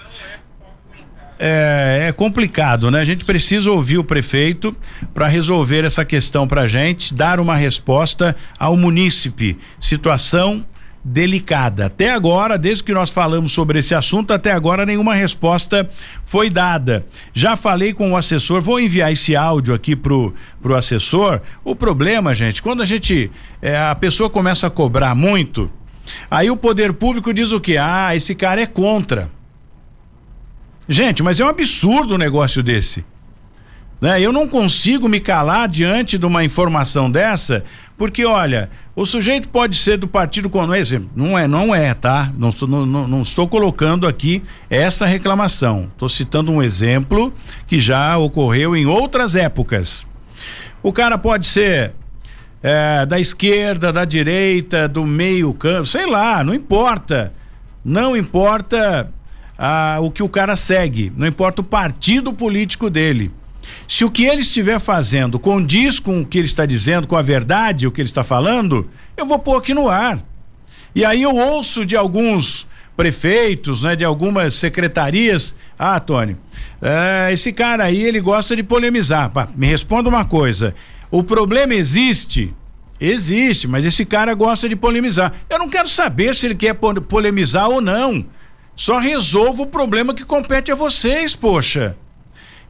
[1.39, 3.02] é, é, complicado, né?
[3.02, 4.76] A gente precisa ouvir o prefeito
[5.12, 9.58] para resolver essa questão para gente, dar uma resposta ao munícipe.
[9.80, 10.64] Situação
[11.04, 11.88] delicada.
[11.88, 15.89] Até agora, desde que nós falamos sobre esse assunto, até agora nenhuma resposta
[16.24, 17.06] foi dada.
[17.34, 21.41] Já falei com o assessor, vou enviar esse áudio aqui pro pro assessor.
[21.64, 23.32] O problema, gente, quando a gente
[23.62, 25.72] é, a pessoa começa a cobrar muito,
[26.30, 27.78] aí o poder público diz o que?
[27.78, 29.30] Ah, esse cara é contra.
[30.88, 33.04] Gente, mas é um absurdo um negócio desse.
[34.02, 34.20] Né?
[34.20, 37.64] Eu não consigo me calar diante de uma informação dessa,
[38.02, 42.34] porque olha, o sujeito pode ser do partido comunista, não é, não é, tá?
[42.36, 44.41] Não, não, não estou colocando aqui
[44.72, 45.88] essa reclamação.
[45.91, 47.32] Estou citando um exemplo
[47.68, 50.08] que já ocorreu em outras épocas.
[50.82, 51.93] O cara pode ser
[52.64, 57.32] é, da esquerda, da direita, do meio campo, sei lá, não importa.
[57.86, 59.14] Não importa
[59.60, 63.30] ah, o que o cara segue, não importa o partido político dele.
[63.88, 67.22] Se o que ele estiver fazendo condiz com o que ele está dizendo, com a
[67.22, 70.19] verdade, o que ele está falando, eu vou pôr aqui no ar.
[70.93, 75.55] E aí eu ouço de alguns prefeitos, né, de algumas secretarias.
[75.78, 76.38] Ah, Tony,
[76.82, 79.30] é, esse cara aí ele gosta de polemizar.
[79.30, 80.76] Pá, me responda uma coisa.
[81.09, 82.53] O problema existe?
[82.99, 85.34] Existe, mas esse cara gosta de polemizar.
[85.49, 88.24] Eu não quero saber se ele quer polemizar ou não.
[88.76, 91.95] Só resolva o problema que compete a vocês, poxa.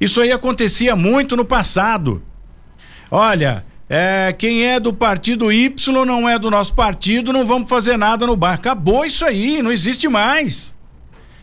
[0.02, 2.24] Isso aí acontecia muito no passado.
[3.12, 7.98] Olha, é, quem é do partido Y não é do nosso partido, não vamos fazer
[7.98, 8.54] nada no bar.
[8.54, 10.76] Acabou isso aí, não existe mais.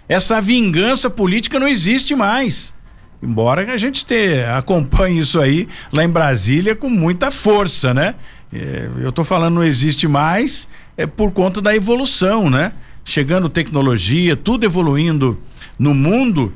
[0.08, 2.74] Essa vingança política não existe mais.
[3.22, 8.16] Embora a gente te, acompanhe isso aí lá em Brasília com muita força, né?
[8.52, 12.72] É, eu estou falando não existe mais, é por conta da evolução, né?
[13.04, 15.38] Chegando tecnologia, tudo evoluindo
[15.78, 16.52] no mundo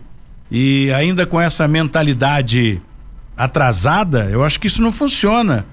[0.52, 2.80] e ainda com essa mentalidade
[3.36, 5.66] atrasada, eu acho que isso não funciona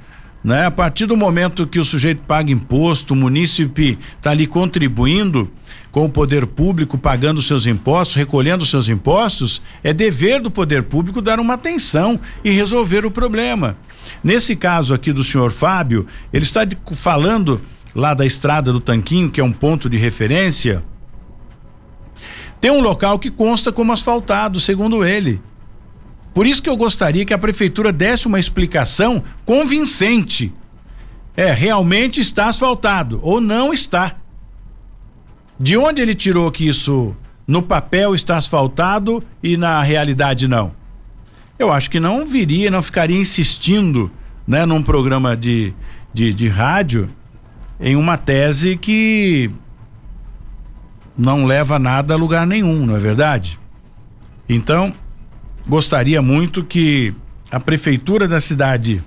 [0.44, 0.66] né?
[0.66, 5.50] A partir do momento que o sujeito paga imposto, o munícipe está ali contribuindo
[5.92, 11.22] com o poder público, pagando seus impostos, recolhendo seus impostos, é dever do poder público
[11.22, 13.76] dar uma atenção e resolver o problema.
[14.24, 16.62] Nesse caso aqui do senhor Fábio, ele está
[16.94, 17.60] falando
[17.94, 20.84] lá da estrada do Tanquinho, que é um ponto de referência.
[22.60, 25.42] Tem um local que consta como asfaltado, segundo ele.
[26.34, 30.54] Por isso que eu gostaria que a prefeitura desse uma explicação convincente.
[31.36, 34.16] É, realmente está asfaltado ou não está.
[35.58, 37.16] De onde ele tirou que isso
[37.48, 40.74] no papel está asfaltado e na realidade não?
[41.58, 44.12] Eu acho que não viria, não ficaria insistindo,
[44.48, 45.74] né, num programa de,
[46.14, 47.10] de, de rádio
[47.80, 49.50] em uma tese que
[51.20, 53.60] não leva nada a lugar nenhum, não é verdade?
[54.48, 54.94] Então,
[55.68, 57.14] gostaria muito que
[57.52, 59.04] a prefeitura da cidade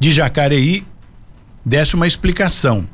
[0.00, 0.84] de Jacareí
[1.64, 2.88] desse uma explicação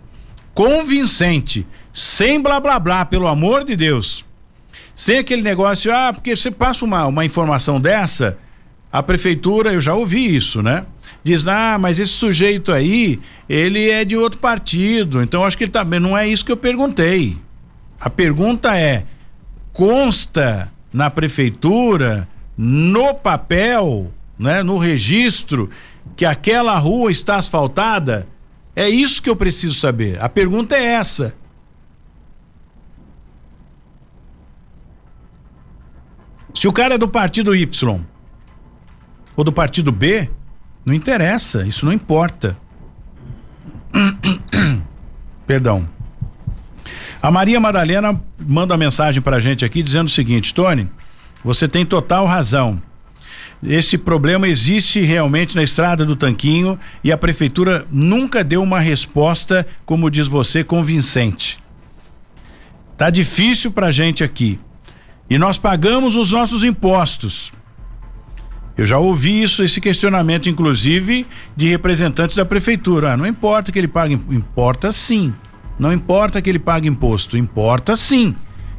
[0.52, 4.24] convincente, sem blá blá blá, pelo amor de Deus.
[4.94, 8.38] Sem aquele negócio, ah, porque você passa uma, uma informação dessa,
[8.92, 10.84] a prefeitura, eu já ouvi isso, né?
[11.24, 15.72] Diz, ah, mas esse sujeito aí, ele é de outro partido, então acho que ele
[15.72, 17.38] também, tá, não é isso que eu perguntei.
[18.04, 19.06] A pergunta é,
[19.72, 25.70] consta na prefeitura, no papel, né, no registro,
[26.14, 28.28] que aquela rua está asfaltada?
[28.76, 30.22] É isso que eu preciso saber.
[30.22, 31.34] A pergunta é essa.
[36.52, 38.04] Se o cara é do partido Y
[39.34, 40.28] ou do partido B,
[40.84, 42.54] não interessa, isso não importa.
[45.46, 45.93] Perdão.
[47.24, 50.90] A Maria Madalena manda mensagem pra gente aqui dizendo o seguinte: Tony,
[51.42, 52.82] você tem total razão.
[53.62, 59.66] Esse problema existe realmente na estrada do Tanquinho e a prefeitura nunca deu uma resposta,
[59.86, 61.58] como diz você, convincente.
[62.94, 64.60] Tá difícil pra gente aqui.
[65.30, 67.54] E nós pagamos os nossos impostos.
[68.76, 73.14] Eu já ouvi isso, esse questionamento, inclusive, de representantes da prefeitura.
[73.14, 75.32] Ah, não importa que ele pague, importa sim.
[75.78, 78.34] Não importa que ele pague imposto, importa sim.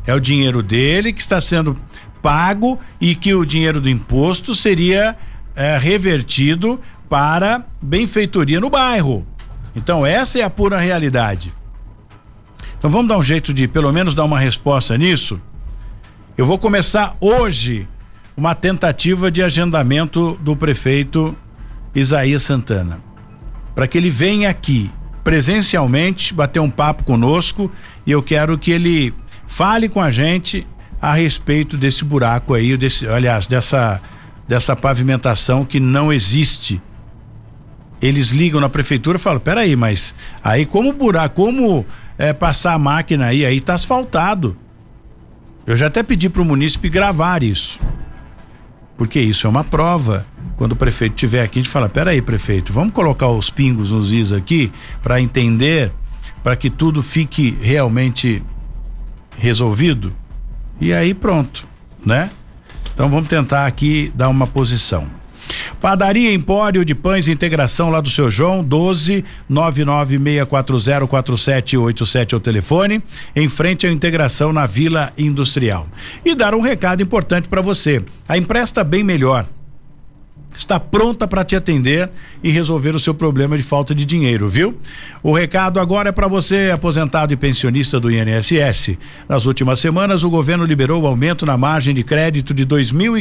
[0.07, 1.77] É o dinheiro dele que está sendo
[2.21, 5.17] pago e que o dinheiro do imposto seria
[5.55, 6.79] é, revertido
[7.09, 9.25] para benfeitoria no bairro.
[9.75, 11.53] Então, essa é a pura realidade.
[12.77, 15.39] Então, vamos dar um jeito de, pelo menos, dar uma resposta nisso.
[16.37, 17.87] Eu vou começar hoje
[18.37, 21.35] uma tentativa de agendamento do prefeito
[21.93, 23.01] Isaías Santana,
[23.73, 24.89] para que ele venha aqui
[25.25, 27.69] presencialmente, bater um papo conosco
[28.05, 29.13] e eu quero que ele
[29.47, 30.65] fale com a gente
[31.01, 34.01] a respeito desse buraco aí, desse, aliás, dessa
[34.47, 36.79] dessa pavimentação que não existe.
[38.01, 40.13] Eles ligam na prefeitura e falam: peraí, mas
[40.43, 41.85] aí como buraco, como
[42.17, 44.55] é, passar a máquina aí, aí tá asfaltado.
[45.65, 47.79] Eu já até pedi para o munícipe gravar isso.
[48.97, 50.25] Porque isso é uma prova
[50.57, 54.11] quando o prefeito estiver aqui, a gente fala: peraí, prefeito, vamos colocar os pingos nos
[54.11, 54.71] is aqui
[55.01, 55.91] para entender,
[56.43, 58.41] para que tudo fique realmente
[59.37, 60.13] resolvido.
[60.79, 61.67] E aí pronto,
[62.05, 62.29] né?
[62.93, 65.07] Então vamos tentar aqui dar uma posição.
[65.81, 73.01] Padaria Empório de Pães Integração lá do seu João, 12 996404787 é o telefone,
[73.35, 75.87] em frente à integração na Vila Industrial.
[76.23, 78.03] E dar um recado importante para você.
[78.27, 79.47] A empresta bem melhor
[80.55, 82.09] está pronta para te atender
[82.43, 84.77] e resolver o seu problema de falta de dinheiro, viu?
[85.21, 88.97] O recado agora é para você, aposentado e pensionista do INSS.
[89.27, 92.65] Nas últimas semanas, o governo liberou o aumento na margem de crédito de